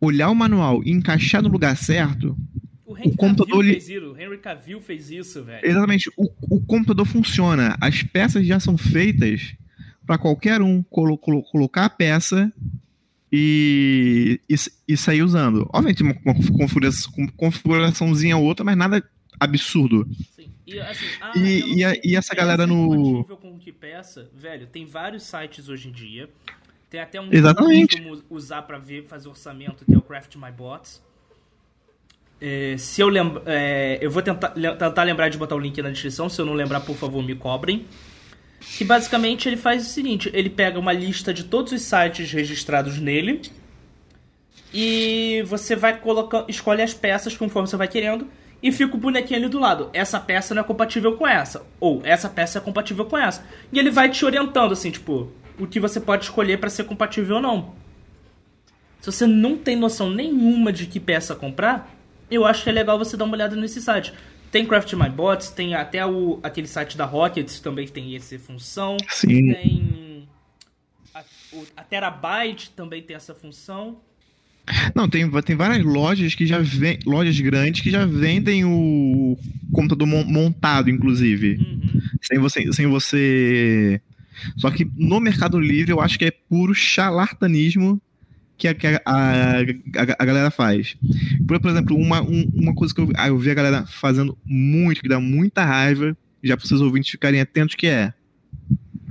olhar 0.00 0.30
o 0.30 0.34
manual 0.34 0.82
e 0.84 0.90
encaixar 0.92 1.42
no 1.42 1.48
lugar 1.48 1.76
certo, 1.76 2.36
O 2.86 2.96
Henry 2.96 3.16
computador, 3.16 3.64
Cavill 3.64 3.72
fez 3.72 3.88
isso, 3.88 4.06
o 4.12 4.18
Henry 4.20 4.38
Cavill 4.38 4.80
fez 4.80 5.10
isso, 5.10 5.42
velho. 5.44 5.66
Exatamente. 5.66 6.10
O, 6.16 6.30
o 6.56 6.60
computador 6.60 7.04
funciona. 7.04 7.76
As 7.80 8.02
peças 8.02 8.46
já 8.46 8.60
são 8.60 8.78
feitas 8.78 9.54
para 10.06 10.16
qualquer 10.16 10.62
um 10.62 10.82
colo- 10.84 11.18
colo- 11.18 11.42
colocar 11.42 11.84
a 11.86 11.90
peça 11.90 12.52
e, 13.32 14.40
e, 14.48 14.54
e 14.88 14.96
sair 14.96 15.22
usando. 15.22 15.68
Obviamente, 15.72 16.02
uma, 16.02 16.14
uma 16.24 16.34
configuração, 16.34 17.12
configuraçãozinha 17.36 18.36
ou 18.36 18.44
outra, 18.44 18.64
mas 18.64 18.76
nada 18.76 19.02
absurdo. 19.38 20.08
E, 20.66 20.80
assim, 20.80 21.06
ah, 21.20 21.32
E- 21.36 21.74
e 21.76 21.84
a- 21.84 21.94
e 22.02 22.16
essa 22.16 22.30
peça 22.30 22.34
galera 22.34 22.64
é 22.64 22.66
no- 22.66 23.24
com 23.24 23.58
que 23.58 23.70
peça, 23.70 24.28
velho, 24.34 24.66
tem 24.66 24.84
vários 24.84 25.22
sites 25.22 25.68
hoje 25.68 25.88
em 25.88 25.92
dia. 25.92 26.28
Tem 26.90 27.00
até 27.00 27.20
um 27.20 27.32
Exatamente. 27.32 27.96
costumo 28.00 28.22
usar 28.30 28.62
pra 28.62 28.78
ver, 28.78 29.04
fazer 29.04 29.28
orçamento, 29.28 29.84
que 29.84 29.94
é 29.94 29.98
o 29.98 30.02
Craft 30.02 30.36
My 30.36 30.50
Bots. 30.50 31.02
É, 32.40 32.76
se 32.78 33.00
eu 33.00 33.08
lembrar, 33.08 33.42
eu 34.00 34.10
vou 34.10 34.22
tentar, 34.22 34.50
tentar 34.50 35.02
lembrar 35.04 35.28
de 35.28 35.38
botar 35.38 35.54
o 35.54 35.58
link 35.58 35.80
na 35.80 35.90
descrição. 35.90 36.28
Se 36.28 36.40
eu 36.40 36.44
não 36.46 36.52
lembrar, 36.52 36.80
por 36.80 36.96
favor, 36.96 37.22
me 37.22 37.34
cobrem. 37.34 37.86
Que 38.76 38.84
basicamente 38.84 39.48
ele 39.48 39.56
faz 39.56 39.86
o 39.86 39.88
seguinte: 39.90 40.30
ele 40.34 40.50
pega 40.50 40.78
uma 40.78 40.92
lista 40.92 41.32
de 41.32 41.44
todos 41.44 41.72
os 41.72 41.82
sites 41.82 42.30
registrados 42.32 42.98
nele 42.98 43.40
e 44.72 45.42
você 45.46 45.74
vai 45.76 45.98
colocar, 45.98 46.44
escolhe 46.48 46.82
as 46.82 46.92
peças 46.92 47.36
conforme 47.36 47.68
você 47.68 47.76
vai 47.76 47.88
querendo 47.88 48.26
e 48.66 48.72
fica 48.72 48.94
o 48.96 48.98
bonequinho 48.98 49.38
ali 49.40 49.48
do 49.48 49.58
lado. 49.58 49.90
Essa 49.92 50.18
peça 50.18 50.54
não 50.54 50.62
é 50.62 50.64
compatível 50.64 51.16
com 51.16 51.26
essa, 51.26 51.64
ou 51.78 52.00
essa 52.04 52.28
peça 52.28 52.58
é 52.58 52.60
compatível 52.60 53.04
com 53.04 53.16
essa. 53.16 53.44
E 53.72 53.78
ele 53.78 53.90
vai 53.90 54.10
te 54.10 54.24
orientando 54.24 54.72
assim, 54.72 54.90
tipo, 54.90 55.30
o 55.58 55.66
que 55.66 55.78
você 55.78 56.00
pode 56.00 56.24
escolher 56.24 56.58
para 56.58 56.68
ser 56.70 56.84
compatível 56.84 57.36
ou 57.36 57.42
não. 57.42 57.74
Se 59.00 59.12
você 59.12 59.26
não 59.26 59.56
tem 59.56 59.76
noção 59.76 60.10
nenhuma 60.10 60.72
de 60.72 60.86
que 60.86 60.98
peça 60.98 61.34
comprar, 61.34 61.94
eu 62.30 62.44
acho 62.44 62.64
que 62.64 62.70
é 62.70 62.72
legal 62.72 62.98
você 62.98 63.16
dar 63.16 63.24
uma 63.24 63.34
olhada 63.34 63.54
nesse 63.54 63.80
site. 63.80 64.12
Tem 64.50 64.66
Craft 64.66 64.92
My 64.94 65.08
Bots, 65.08 65.50
tem 65.50 65.74
até 65.74 66.04
o, 66.04 66.40
aquele 66.42 66.66
site 66.66 66.96
da 66.96 67.04
Rockets 67.04 67.60
também 67.60 67.86
que 67.86 67.92
tem 67.92 68.16
essa 68.16 68.38
função. 68.38 68.96
Sim. 69.10 69.52
Tem 69.52 70.28
a, 71.14 71.22
o- 71.52 71.66
a 71.76 71.82
Terabyte 71.84 72.70
também 72.70 73.02
tem 73.02 73.14
essa 73.14 73.34
função. 73.34 73.98
Não, 74.94 75.08
tem, 75.08 75.28
tem 75.42 75.54
várias 75.56 75.84
lojas 75.84 76.34
que 76.34 76.44
já 76.46 76.58
vem, 76.58 76.98
lojas 77.06 77.38
grandes 77.40 77.80
que 77.80 77.90
já 77.90 78.04
vendem 78.04 78.64
o 78.64 79.38
computador 79.72 80.06
mon- 80.08 80.24
montado, 80.24 80.90
inclusive. 80.90 81.56
Uhum. 81.56 82.00
Sem 82.22 82.38
você, 82.38 82.72
sem 82.72 82.86
você. 82.86 84.00
Só 84.56 84.70
que 84.70 84.90
no 84.96 85.20
Mercado 85.20 85.58
Livre 85.60 85.92
eu 85.92 86.00
acho 86.00 86.18
que 86.18 86.24
é 86.24 86.30
puro 86.30 86.74
charlatanismo 86.74 88.00
que 88.58 88.66
a, 88.68 88.74
que 88.74 88.86
a, 88.86 89.00
a, 89.04 89.60
a- 90.18 90.24
galera 90.24 90.50
faz. 90.50 90.96
Por, 91.46 91.60
por 91.60 91.70
exemplo, 91.70 91.96
uma, 91.96 92.20
um- 92.22 92.50
uma 92.54 92.74
coisa 92.74 92.92
que 92.94 93.00
eu, 93.00 93.10
ah, 93.14 93.28
eu 93.28 93.38
vi 93.38 93.50
a 93.50 93.54
galera 93.54 93.86
fazendo 93.86 94.36
muito, 94.44 95.00
que 95.00 95.08
dá 95.08 95.20
muita 95.20 95.64
raiva, 95.64 96.16
já 96.42 96.56
para 96.56 96.66
vocês 96.66 96.80
ouvintes 96.80 97.10
ficarem 97.10 97.40
atentos, 97.40 97.74
que 97.76 97.86
é 97.86 98.12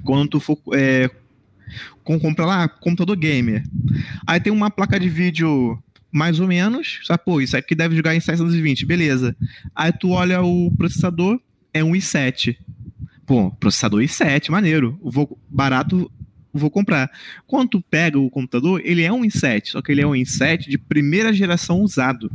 quando 0.04 0.28
tu 0.30 0.40
for 0.40 0.60
é, 0.74 1.10
com, 2.04 2.20
comprar 2.20 2.46
lá 2.46 2.68
computador 2.68 3.16
gamer. 3.16 3.64
Aí 4.26 4.40
tem 4.40 4.52
uma 4.54 4.70
placa 4.70 5.00
de 5.00 5.10
vídeo 5.10 5.78
mais 6.12 6.40
ou 6.40 6.48
menos, 6.48 7.00
sabe? 7.04 7.24
Pô, 7.26 7.42
isso 7.42 7.58
aqui 7.58 7.76
deve 7.76 7.96
jogar 7.96 8.16
em 8.16 8.20
720, 8.20 8.86
beleza. 8.86 9.36
Aí 9.76 9.92
tu 9.92 10.10
olha 10.12 10.42
o 10.42 10.72
processador, 10.78 11.40
é 11.74 11.84
um 11.84 11.92
i7. 11.92 12.56
Pô, 13.26 13.52
processador 13.52 14.02
i7, 14.02 14.50
maneiro. 14.50 14.98
Vou, 15.04 15.38
barato, 15.50 16.10
vou 16.54 16.70
comprar. 16.72 17.12
Quando 17.46 17.70
tu 17.72 17.82
pega 17.82 18.18
o 18.18 18.30
computador, 18.30 18.82
ele 18.86 19.02
é 19.02 19.12
um 19.12 19.24
i7, 19.24 19.68
só 19.72 19.82
que 19.82 19.92
ele 19.92 20.02
é 20.02 20.08
um 20.08 20.12
i7 20.14 20.70
de 20.70 20.78
primeira 20.78 21.34
geração 21.34 21.82
usado. 21.82 22.32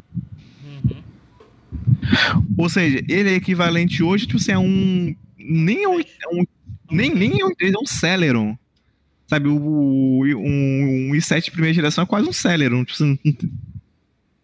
Ou 2.57 2.69
seja, 2.69 3.03
ele 3.09 3.31
é 3.31 3.35
equivalente 3.35 4.03
hoje, 4.03 4.27
tipo 4.27 4.39
assim, 4.39 4.53
a 4.53 4.59
um. 4.59 5.15
Nem 5.39 5.85
é 5.85 5.89
um. 5.89 6.01
é 6.01 6.29
um- 6.33 6.45
nem, 6.91 7.15
nem 7.15 7.41
é 7.41 7.45
um, 7.47 7.51
é 7.61 7.79
um 7.81 7.87
Celeron. 7.87 8.59
Sabe, 9.31 9.47
o, 9.49 9.57
o- 9.57 10.25
um, 10.25 11.11
um 11.11 11.15
i7 11.15 11.45
de 11.45 11.51
primeira 11.53 11.73
geração 11.73 12.03
é 12.03 12.07
quase 12.07 12.29
um 12.29 12.33
Celeron. 12.33 12.85
Tipo, 12.85 13.01
assim, 13.05 13.19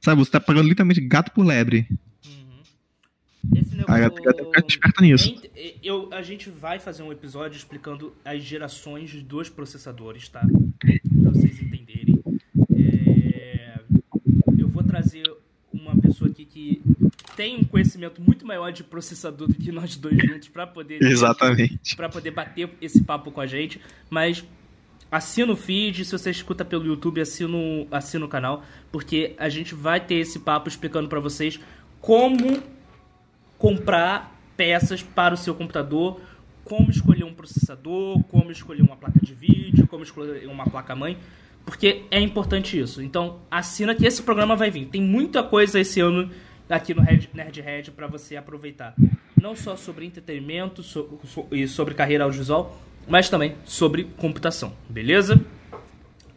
sabe, 0.01 0.21
você 0.21 0.31
tá 0.31 0.39
pagando 0.39 0.69
literalmente 0.69 1.01
gato 1.01 1.33
por 1.33 1.45
lebre. 1.45 1.89
Uhum. 2.25 3.59
Esse 3.59 3.81
A 3.81 3.85
galera 3.99 4.15
ficar 4.15 4.65
esperta 4.69 5.03
nisso. 5.03 5.35
Eu, 5.83 6.09
a 6.13 6.23
gente 6.23 6.49
vai 6.49 6.79
fazer 6.79 7.03
um 7.03 7.11
episódio 7.11 7.57
explicando 7.59 8.15
as 8.25 8.45
gerações 8.45 9.13
dos 9.25 9.49
processadores, 9.49 10.29
tá? 10.29 10.41
Pra 10.41 11.31
vocês 11.33 11.61
entenderem. 11.61 12.23
É, 12.77 13.81
Eu 14.57 14.69
vou 14.69 14.85
trazer 14.85 15.25
uma 15.73 15.97
pessoa 15.97 16.31
aqui 16.31 16.45
que 16.45 16.81
tem 17.37 17.57
um 17.57 17.65
conhecimento 17.65 18.23
muito 18.23 18.47
maior 18.47 18.71
de 18.73 18.85
processador 18.85 19.49
do 19.49 19.55
que 19.55 19.73
nós 19.73 19.97
dois 19.97 20.17
juntos 20.17 20.47
pra 20.49 20.65
poder 20.65 21.03
Exatamente. 21.03 21.97
para 21.97 22.09
poder 22.09 22.31
bater 22.31 22.71
esse 22.81 23.03
papo 23.03 23.33
com 23.33 23.41
a 23.41 23.47
gente, 23.47 23.81
mas 24.09 24.45
assina 25.11 25.53
o 25.53 25.57
feed, 25.57 26.05
se 26.05 26.13
você 26.13 26.31
escuta 26.31 26.65
pelo 26.65 26.87
YouTube, 26.87 27.21
assina, 27.21 27.59
assina 27.91 28.25
o 28.25 28.29
canal, 28.29 28.63
porque 28.91 29.35
a 29.39 29.49
gente 29.49 29.75
vai 29.75 30.01
ter 30.01 30.17
esse 30.17 30.39
papo 30.39 30.69
explicando 30.69 31.09
para 31.09 31.21
vocês 31.21 31.61
como 32.01 32.63
comprar 33.59 34.39
peças 34.57 35.03
para 35.03 35.35
o 35.35 35.37
seu 35.37 35.55
computador, 35.55 36.21
como 36.65 36.91
escolher 36.91 37.25
um 37.25 37.33
processador, 37.33 38.23
como 38.25 38.51
escolher 38.51 38.83
uma 38.83 38.97
placa 38.97 39.21
de 39.23 39.35
vídeo, 39.35 39.87
como 39.87 40.03
escolher 40.03 40.49
uma 40.49 40.65
placa-mãe, 40.65 41.17
porque 41.65 42.05
é 42.11 42.21
importante 42.21 42.79
isso. 42.79 43.03
Então, 43.03 43.41
assina 43.51 43.95
que 43.95 44.07
esse 44.07 44.23
programa 44.23 44.57
vai 44.57 44.71
vir. 44.71 44.87
Tem 44.87 45.01
muita 45.01 45.43
coisa 45.43 45.81
esse 45.81 46.01
ano 46.01 46.31
aqui 46.69 46.95
no 46.95 47.03
Red- 47.03 47.29
Nerdhead 47.33 47.91
para 47.93 48.07
você 48.07 48.37
aproveitar. 48.37 48.95
Não 49.41 49.55
só 49.55 49.77
sobre 49.77 50.07
entretenimento 50.07 50.83
e 51.53 51.69
sobre 51.69 51.95
carreira 51.95 52.25
audiovisual, 52.25 52.77
mas 53.09 53.29
também 53.29 53.57
sobre 53.65 54.05
computação, 54.05 54.75
beleza? 54.89 55.41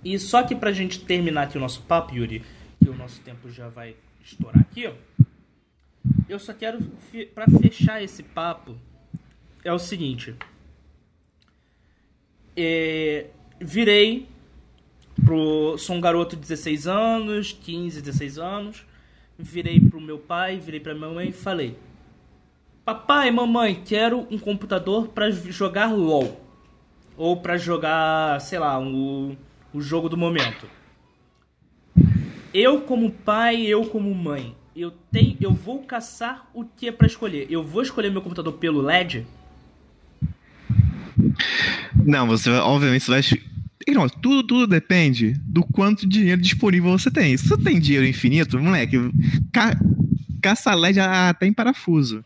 E 0.03 0.17
só 0.17 0.43
que 0.43 0.55
pra 0.55 0.71
gente 0.71 1.01
terminar 1.01 1.43
aqui 1.43 1.57
o 1.57 1.61
nosso 1.61 1.81
papo, 1.81 2.15
Yuri, 2.15 2.43
que 2.81 2.89
o 2.89 2.95
nosso 2.95 3.19
tempo 3.21 3.49
já 3.49 3.67
vai 3.67 3.95
estourar 4.23 4.61
aqui, 4.61 4.87
ó. 4.87 4.93
Eu 6.27 6.39
só 6.39 6.53
quero, 6.53 6.79
pra 7.33 7.45
fechar 7.61 8.01
esse 8.01 8.23
papo, 8.23 8.77
é 9.63 9.73
o 9.73 9.79
seguinte. 9.79 10.35
É, 12.55 13.27
virei 13.59 14.27
pro. 15.25 15.77
Sou 15.77 15.95
um 15.95 16.01
garoto 16.01 16.35
de 16.35 16.41
16 16.43 16.87
anos, 16.87 17.51
15, 17.51 18.01
16 18.01 18.37
anos. 18.37 18.85
Virei 19.37 19.79
pro 19.79 19.99
meu 19.99 20.17
pai, 20.17 20.57
virei 20.59 20.79
pra 20.79 20.93
minha 20.93 21.09
mãe 21.09 21.29
e 21.29 21.33
falei: 21.33 21.77
Papai, 22.85 23.31
mamãe, 23.31 23.81
quero 23.85 24.27
um 24.29 24.37
computador 24.37 25.09
pra 25.09 25.29
jogar 25.29 25.93
LOL. 25.93 26.48
Ou 27.19 27.35
pra 27.35 27.57
jogar, 27.57 28.39
sei 28.39 28.57
lá, 28.59 28.79
um, 28.79 29.35
o 29.73 29.81
jogo 29.81 30.07
do 30.07 30.15
momento. 30.15 30.65
Eu 32.53 32.79
como 32.79 33.11
pai, 33.11 33.61
eu 33.63 33.85
como 33.87 34.15
mãe, 34.15 34.55
eu 34.73 34.89
tenho, 35.11 35.35
eu 35.41 35.51
vou 35.51 35.83
caçar 35.83 36.49
o 36.53 36.63
que 36.63 36.87
é 36.87 36.93
pra 36.93 37.05
escolher. 37.05 37.45
Eu 37.49 37.61
vou 37.61 37.81
escolher 37.81 38.09
meu 38.09 38.21
computador 38.21 38.53
pelo 38.53 38.81
LED? 38.81 39.27
Não, 42.05 42.25
você 42.25 42.49
obviamente 42.51 43.03
você 43.03 43.11
vai. 43.11 43.21
Não, 43.93 44.07
tudo, 44.07 44.41
tudo 44.43 44.67
depende 44.67 45.33
do 45.43 45.61
quanto 45.61 46.07
dinheiro 46.07 46.41
disponível 46.41 46.97
você 46.97 47.11
tem. 47.11 47.35
Se 47.35 47.49
você 47.49 47.57
tem 47.57 47.81
dinheiro 47.81 48.07
infinito, 48.07 48.57
moleque, 48.57 48.95
ca, 49.51 49.77
caça 50.41 50.73
LED 50.73 51.01
até 51.01 51.47
em 51.47 51.53
parafuso. 51.53 52.23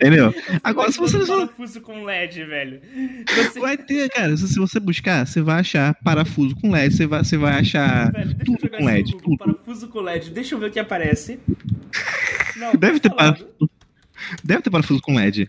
Entendeu? 0.00 0.34
Agora, 0.62 0.90
se 0.90 0.98
você. 0.98 1.24
Parafuso 1.24 1.80
com 1.80 2.04
LED, 2.04 2.44
velho. 2.44 2.80
Você... 3.28 3.60
Vai 3.60 3.76
ter, 3.76 4.10
cara. 4.10 4.36
Se 4.36 4.58
você 4.58 4.80
buscar, 4.80 5.26
você 5.26 5.40
vai 5.40 5.60
achar 5.60 5.94
parafuso 6.02 6.54
com 6.56 6.70
LED, 6.70 6.94
você 6.94 7.06
vai, 7.06 7.24
você 7.24 7.36
vai 7.36 7.60
achar 7.60 8.12
velho, 8.12 8.36
tudo 8.44 8.68
com 8.68 8.84
LED. 8.84 9.16
Tudo. 9.18 9.36
Parafuso 9.36 9.88
com 9.88 10.00
LED. 10.00 10.30
Deixa 10.30 10.54
eu 10.54 10.58
ver 10.58 10.66
o 10.66 10.70
que 10.70 10.80
aparece. 10.80 11.38
Não, 12.56 12.72
Deve 12.78 13.00
ter 13.00 13.10
parafuso. 13.10 13.70
Deve 14.42 14.62
ter 14.62 14.70
parafuso 14.70 15.00
com 15.00 15.14
LED. 15.14 15.48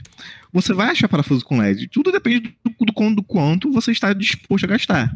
Você 0.53 0.73
vai 0.73 0.89
achar 0.89 1.07
parafuso 1.07 1.43
com 1.43 1.59
LED. 1.59 1.87
Tudo 1.87 2.11
depende 2.11 2.55
do, 2.63 2.85
do, 2.85 3.15
do 3.15 3.23
quanto 3.23 3.71
você 3.71 3.91
está 3.91 4.13
disposto 4.13 4.65
a 4.65 4.67
gastar. 4.67 5.15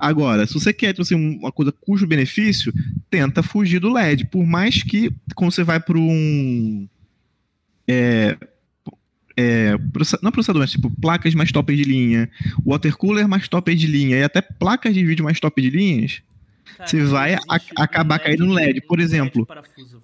Agora, 0.00 0.46
se 0.46 0.54
você 0.54 0.72
quer 0.72 0.88
tipo 0.88 1.02
assim, 1.02 1.14
uma 1.14 1.52
coisa 1.52 1.70
custo-benefício, 1.70 2.72
tenta 3.10 3.42
fugir 3.42 3.78
do 3.78 3.92
LED. 3.92 4.24
Por 4.26 4.46
mais 4.46 4.82
que, 4.82 5.12
quando 5.34 5.52
você 5.52 5.62
vai 5.62 5.78
para 5.78 5.98
um. 5.98 6.88
É, 7.92 8.36
é, 9.36 9.72
não 10.22 10.30
processador, 10.30 10.60
mas 10.60 10.70
tipo 10.70 10.90
placas 11.00 11.34
mais 11.34 11.50
top 11.50 11.74
de 11.74 11.82
linha, 11.82 12.30
water 12.64 12.96
cooler 12.96 13.26
mais 13.26 13.48
top 13.48 13.74
de 13.74 13.86
linha 13.86 14.18
e 14.18 14.22
até 14.22 14.40
placas 14.40 14.94
de 14.94 15.04
vídeo 15.04 15.24
mais 15.24 15.40
top 15.40 15.60
de 15.60 15.70
linhas, 15.70 16.22
Cara, 16.76 16.88
você 16.88 17.02
vai 17.04 17.34
a, 17.34 17.60
acabar 17.76 18.16
LED, 18.16 18.24
caindo 18.24 18.46
no 18.46 18.54
LED. 18.54 18.80
Por 18.82 19.00
exemplo, 19.00 19.46
parafuso, 19.46 20.00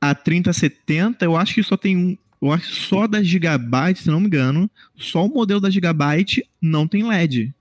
a 0.00 0.14
3070, 0.14 1.24
eu 1.24 1.36
acho 1.36 1.54
que 1.54 1.62
só 1.62 1.76
tem 1.76 1.96
um. 1.96 2.18
Eu 2.40 2.52
acho 2.52 2.68
que 2.68 2.74
só 2.74 3.06
da 3.06 3.22
Gigabyte, 3.22 4.02
se 4.02 4.10
não 4.10 4.20
me 4.20 4.26
engano, 4.26 4.70
só 4.94 5.24
o 5.24 5.28
modelo 5.28 5.60
da 5.60 5.70
Gigabyte 5.70 6.46
não 6.60 6.86
tem 6.86 7.02
LED 7.02 7.54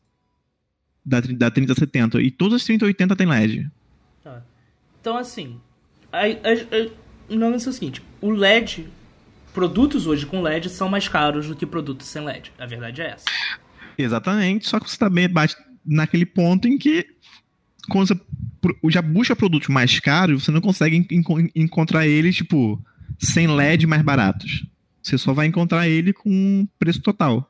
da, 1.06 1.22
da 1.22 1.50
3070. 1.50 2.22
E 2.22 2.30
todas 2.30 2.56
as 2.56 2.66
3080 2.66 3.16
tem 3.16 3.28
LED. 3.28 3.72
Tá. 4.24 4.42
Então, 5.00 5.18
assim. 5.18 5.60
A, 6.12 6.20
a, 6.20 6.24
a, 6.24 7.34
o 7.34 7.36
negócio 7.36 7.68
é 7.68 7.72
o 7.72 7.74
seguinte: 7.74 8.04
o 8.22 8.32
LED. 8.32 8.88
Produtos 9.56 10.06
hoje 10.06 10.26
com 10.26 10.42
LED 10.42 10.70
são 10.70 10.90
mais 10.90 11.08
caros 11.08 11.48
do 11.48 11.56
que 11.56 11.66
produtos 11.66 12.08
sem 12.08 12.22
LED. 12.22 12.52
A 12.60 12.66
verdade 12.66 13.02
é 13.02 13.12
essa. 13.12 13.26
Exatamente. 13.98 14.68
Só 14.68 14.82
que 14.82 14.92
você 14.92 14.98
também 14.98 15.30
bate 15.30 15.56
naquele 15.86 16.26
ponto 16.26 16.68
em 16.68 16.78
que. 16.78 17.08
Quando 17.90 18.08
você 18.10 18.20
já 18.90 19.02
busca 19.02 19.34
produtos 19.34 19.70
mais 19.70 19.98
caros, 20.02 20.44
você 20.44 20.52
não 20.52 20.60
consegue 20.60 21.08
encontrar 21.56 22.06
eles, 22.06 22.36
tipo, 22.36 22.84
sem 23.18 23.48
LED 23.48 23.88
mais 23.88 24.02
baratos. 24.02 24.66
Você 25.02 25.18
só 25.18 25.32
vai 25.32 25.46
encontrar 25.46 25.88
ele 25.88 26.12
com 26.12 26.68
preço 26.78 27.02
total. 27.02 27.50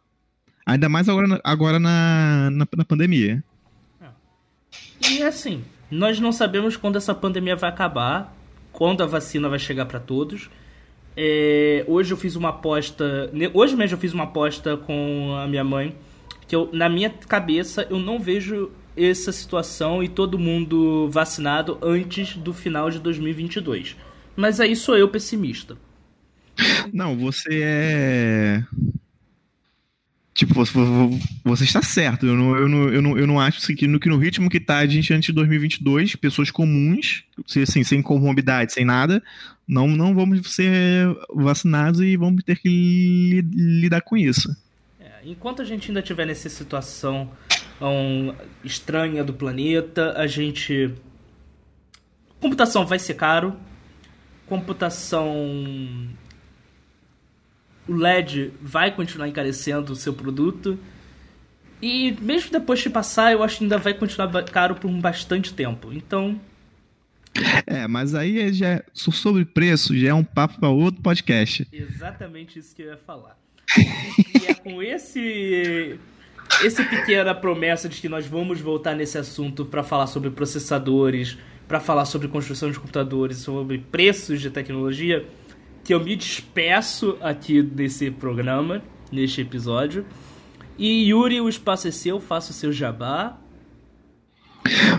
Ainda 0.64 0.88
mais 0.88 1.10
agora, 1.10 1.42
agora 1.44 1.80
na, 1.80 2.52
na, 2.52 2.68
na 2.78 2.86
pandemia. 2.86 3.44
É. 4.00 5.10
E 5.10 5.24
assim, 5.24 5.64
nós 5.90 6.20
não 6.20 6.32
sabemos 6.32 6.78
quando 6.78 6.98
essa 6.98 7.16
pandemia 7.16 7.56
vai 7.56 7.70
acabar, 7.72 8.36
quando 8.72 9.02
a 9.02 9.08
vacina 9.08 9.50
vai 9.50 9.58
chegar 9.58 9.88
para 9.88 10.00
todos. 10.00 10.52
É, 11.18 11.86
hoje 11.88 12.12
eu 12.14 12.18
fiz 12.18 12.36
uma 12.36 12.50
aposta. 12.50 13.32
Hoje 13.54 13.76
mesmo 13.76 13.96
eu 13.96 14.00
fiz 14.00 14.14
uma 14.14 14.26
aposta 14.26 14.76
com 14.78 15.36
a 15.38 15.48
minha 15.48 15.64
mãe. 15.64 15.96
Que 16.48 16.56
eu, 16.56 16.70
na 16.72 16.88
minha 16.88 17.10
cabeça 17.10 17.88
eu 17.90 17.98
não 17.98 18.20
vejo 18.20 18.72
essa 18.96 19.32
situação 19.32 20.04
e 20.04 20.08
todo 20.08 20.40
mundo 20.40 21.10
vacinado 21.10 21.78
antes 21.82 22.36
do 22.36 22.54
final 22.54 22.90
de 22.90 23.00
2022. 23.00 23.96
Mas 24.36 24.60
aí 24.60 24.76
sou 24.76 24.98
eu 24.98 25.10
pessimista. 25.10 25.78
Não, 26.94 27.18
você 27.18 27.62
é. 27.64 28.64
Tipo, 30.36 30.54
você, 31.46 31.64
está 31.64 31.82
certo. 31.82 32.26
Eu 32.26 32.36
não, 32.36 32.56
eu 32.58 32.68
não, 32.68 32.90
eu 32.90 33.02
não, 33.02 33.18
eu 33.18 33.26
não 33.26 33.40
acho 33.40 33.74
que 33.74 33.88
no, 33.88 33.98
que 33.98 34.10
no 34.10 34.18
ritmo 34.18 34.50
que 34.50 34.58
está 34.58 34.80
a 34.80 34.86
gente 34.86 35.14
antes 35.14 35.28
de 35.28 35.32
2022, 35.32 36.18
pessoas 36.18 36.52
comuns, 36.52 37.24
assim, 37.56 37.86
sem 37.86 38.02
comorbidade, 38.02 38.74
sem 38.74 38.84
nada, 38.84 39.24
não, 39.66 39.88
não 39.88 40.14
vamos 40.14 40.54
ser 40.54 41.08
vacinados 41.34 42.02
e 42.02 42.18
vamos 42.18 42.44
ter 42.44 42.60
que 42.60 42.68
li, 42.68 43.42
lidar 43.80 44.02
com 44.02 44.18
isso. 44.18 44.54
É, 45.00 45.10
enquanto 45.24 45.62
a 45.62 45.66
gente 45.66 45.90
ainda 45.90 46.02
estiver 46.02 46.28
nessa 46.28 46.50
situação 46.50 47.32
um, 47.82 48.36
estranha 48.62 49.24
do 49.24 49.34
planeta, 49.34 50.16
a 50.18 50.28
gente. 50.28 50.94
Computação 52.42 52.86
vai 52.86 53.00
ser 53.00 53.14
caro. 53.14 53.56
Computação 54.48 56.10
o 57.88 57.94
LED 57.94 58.52
vai 58.62 58.92
continuar 58.92 59.28
encarecendo 59.28 59.94
o 59.94 59.96
seu 59.96 60.14
produto. 60.14 60.78
E 61.82 62.16
mesmo 62.22 62.52
depois 62.52 62.80
de 62.80 62.90
passar, 62.90 63.32
eu 63.32 63.44
acho 63.44 63.58
que 63.58 63.64
ainda 63.64 63.78
vai 63.78 63.94
continuar 63.94 64.32
caro 64.46 64.76
por 64.76 64.90
um 64.90 65.00
bastante 65.00 65.54
tempo. 65.54 65.92
Então. 65.94 66.40
É, 67.68 67.86
mas 67.88 68.16
aí 68.16 68.40
é 68.40 68.52
já 68.52 68.82
sobre 68.94 69.44
preço 69.44 69.96
já 69.98 70.10
é 70.10 70.14
um 70.14 70.24
papo 70.24 70.60
para 70.60 70.70
outro 70.70 71.02
podcast. 71.02 71.68
Exatamente 71.72 72.58
isso 72.58 72.74
que 72.74 72.82
eu 72.82 72.88
ia 72.88 72.98
falar. 72.98 73.38
e 73.78 74.46
é 74.48 74.54
com 74.54 74.82
esse 74.82 76.00
esse 76.64 76.84
pequena 76.86 77.36
promessa 77.36 77.90
de 77.90 78.00
que 78.00 78.08
nós 78.08 78.26
vamos 78.26 78.62
voltar 78.62 78.96
nesse 78.96 79.18
assunto 79.18 79.66
para 79.66 79.84
falar 79.84 80.08
sobre 80.08 80.30
processadores, 80.30 81.38
para 81.68 81.80
falar 81.80 82.06
sobre 82.06 82.28
construção 82.30 82.72
de 82.72 82.80
computadores, 82.80 83.38
sobre 83.38 83.80
preços 83.80 84.40
de 84.40 84.50
tecnologia 84.50 85.26
que 85.86 85.94
eu 85.94 86.04
me 86.04 86.16
despeço 86.16 87.16
aqui 87.22 87.62
desse 87.62 88.10
programa, 88.10 88.82
neste 89.12 89.42
episódio. 89.42 90.04
E 90.80 91.10
Yuri, 91.10 91.40
o 91.40 91.48
espaço 91.48 91.88
é 91.88 91.92
seu, 91.92 92.20
faça 92.20 92.50
o 92.50 92.56
seu 92.56 92.74
jabá. 92.74 93.40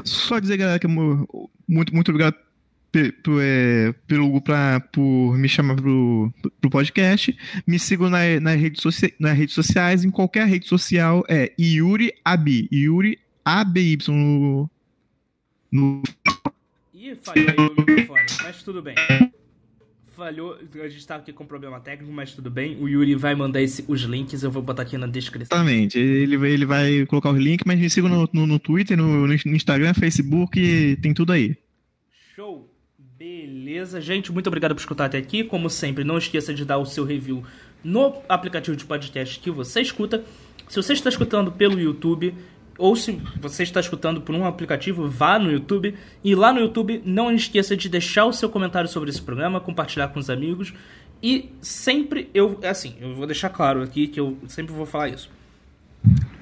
Só 0.05 0.39
dizer, 0.39 0.57
galera, 0.57 0.79
que 0.79 0.87
muito, 0.87 1.93
muito 1.93 2.09
obrigado 2.09 2.37
é, 2.95 3.93
pelo 4.07 4.41
pra, 4.41 4.79
por 4.93 5.37
me 5.37 5.49
chamar 5.49 5.75
pro, 5.75 6.33
pro 6.61 6.71
podcast. 6.71 7.37
Me 7.67 7.81
sigam 7.81 8.09
na, 8.09 8.39
na 8.41 8.53
rede 8.53 8.81
socia, 8.81 9.13
nas 9.19 9.37
redes 9.37 9.57
sociais, 9.57 10.05
em 10.05 10.11
qualquer 10.11 10.47
rede 10.47 10.69
social 10.69 11.25
é 11.29 11.53
Yuri 11.59 12.13
Abi. 12.25 12.69
Yuri 12.73 13.19
ABY 13.45 13.99
no. 14.07 14.71
no... 15.73 16.03
Ih, 16.95 17.17
falhou 17.21 17.49
aí 17.49 17.57
o 17.57 17.75
microfone, 17.77 18.27
mas 18.45 18.63
tudo 18.63 18.81
bem 18.81 18.95
falhou, 20.17 20.59
a 20.83 20.89
gente 20.89 21.07
tá 21.07 21.17
aqui 21.17 21.33
com 21.33 21.45
problema 21.45 21.79
técnico, 21.79 22.13
mas 22.13 22.33
tudo 22.33 22.51
bem. 22.51 22.77
O 22.81 22.89
Yuri 22.89 23.15
vai 23.15 23.35
mandar 23.35 23.61
esse, 23.61 23.85
os 23.87 24.01
links, 24.03 24.43
eu 24.43 24.51
vou 24.51 24.63
botar 24.63 24.83
aqui 24.83 24.97
na 24.97 25.07
descrição. 25.07 25.57
Exatamente, 25.57 25.99
ele, 25.99 26.37
vai, 26.37 26.51
ele 26.51 26.65
vai 26.65 27.07
colocar 27.07 27.31
os 27.31 27.39
links, 27.39 27.65
mas 27.67 27.79
me 27.79 27.91
sigam 27.91 28.09
no, 28.09 28.29
no, 28.33 28.47
no 28.47 28.59
Twitter, 28.59 28.97
no, 28.97 29.27
no 29.27 29.35
Instagram, 29.35 29.93
Facebook, 29.93 30.99
tem 31.03 31.13
tudo 31.13 31.33
aí. 31.33 31.57
Show! 32.35 32.73
Beleza, 33.19 34.01
gente, 34.01 34.33
muito 34.33 34.47
obrigado 34.47 34.75
por 34.75 34.81
escutar 34.81 35.07
até 35.07 35.19
aqui. 35.19 35.45
Como 35.45 35.69
sempre, 35.69 36.05
não 36.05 36.19
esqueça 36.19 36.53
de 36.53 36.65
dar 36.65 36.79
o 36.79 36.87
seu 36.87 37.05
review 37.05 37.45
no 37.85 38.15
aplicativo 38.29 38.77
de 38.77 38.85
podcast 38.85 39.39
que 39.39 39.51
você 39.51 39.81
escuta. 39.81 40.25
Se 40.69 40.77
você 40.77 40.93
está 40.93 41.09
escutando 41.09 41.53
pelo 41.53 41.79
YouTube, 41.79 42.35
ou 42.79 42.95
se 42.95 43.21
você 43.41 43.63
está 43.63 43.81
escutando 43.81 44.21
por 44.21 44.35
um 44.35 44.45
aplicativo, 44.45 45.09
vá 45.09 45.39
no 45.39 45.51
YouTube 45.51 45.95
e 46.23 46.35
lá 46.35 46.53
no 46.53 46.61
YouTube 46.61 47.03
não 47.05 47.33
esqueça 47.33 47.77
de 47.77 47.89
deixar 47.89 48.27
o 48.27 48.33
seu 48.33 48.49
comentário 48.49 48.89
sobre 48.89 49.11
esse 49.11 49.23
programa, 49.23 49.61
compartilhar 49.61 50.09
com 50.09 50.19
os 50.19 50.29
amigos 50.29 50.75
e 51.23 51.51
sempre 51.61 52.29
eu 52.35 52.61
assim, 52.63 52.95
eu 53.01 53.15
vou 53.15 53.27
deixar 53.27 53.49
claro 53.49 53.83
aqui 53.83 54.07
que 54.07 54.21
eu 54.21 54.37
sempre 54.49 54.75
vou 54.75 54.87
falar 54.87 55.09
isso. 55.09 55.31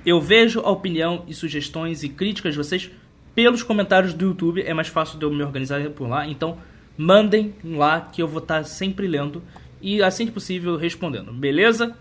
Eu 0.05 0.21
vejo 0.21 0.61
a 0.61 0.71
opinião 0.71 1.25
e 1.27 1.35
sugestões 1.35 2.03
e 2.03 2.09
críticas 2.09 2.53
de 2.53 2.59
vocês 2.59 2.91
pelos 3.35 3.63
comentários 3.63 4.15
do 4.15 4.27
YouTube, 4.27 4.63
é 4.63 4.75
mais 4.75 4.89
fácil 4.89 5.19
de 5.19 5.25
eu 5.25 5.31
me 5.31 5.43
organizar 5.43 5.83
por 5.91 6.09
lá, 6.09 6.27
então 6.27 6.59
mandem 6.97 7.55
lá 7.65 8.01
que 8.01 8.23
eu 8.23 8.29
vou 8.29 8.41
estar 8.41 8.65
sempre 8.65 9.07
lendo 9.07 9.43
e 9.81 10.03
assim 10.03 10.27
que 10.27 10.33
possível 10.33 10.77
respondendo, 10.77 11.33
beleza? 11.33 11.97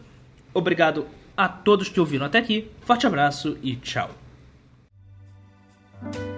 Obrigado 0.54 1.06
a 1.36 1.48
todos 1.48 1.90
que 1.90 2.00
ouviram 2.00 2.26
até 2.26 2.38
aqui. 2.38 2.70
Forte 2.82 3.08
abraço 3.08 3.58
e 3.64 3.76
tchau. 3.76 4.23
Bye. 6.04 6.33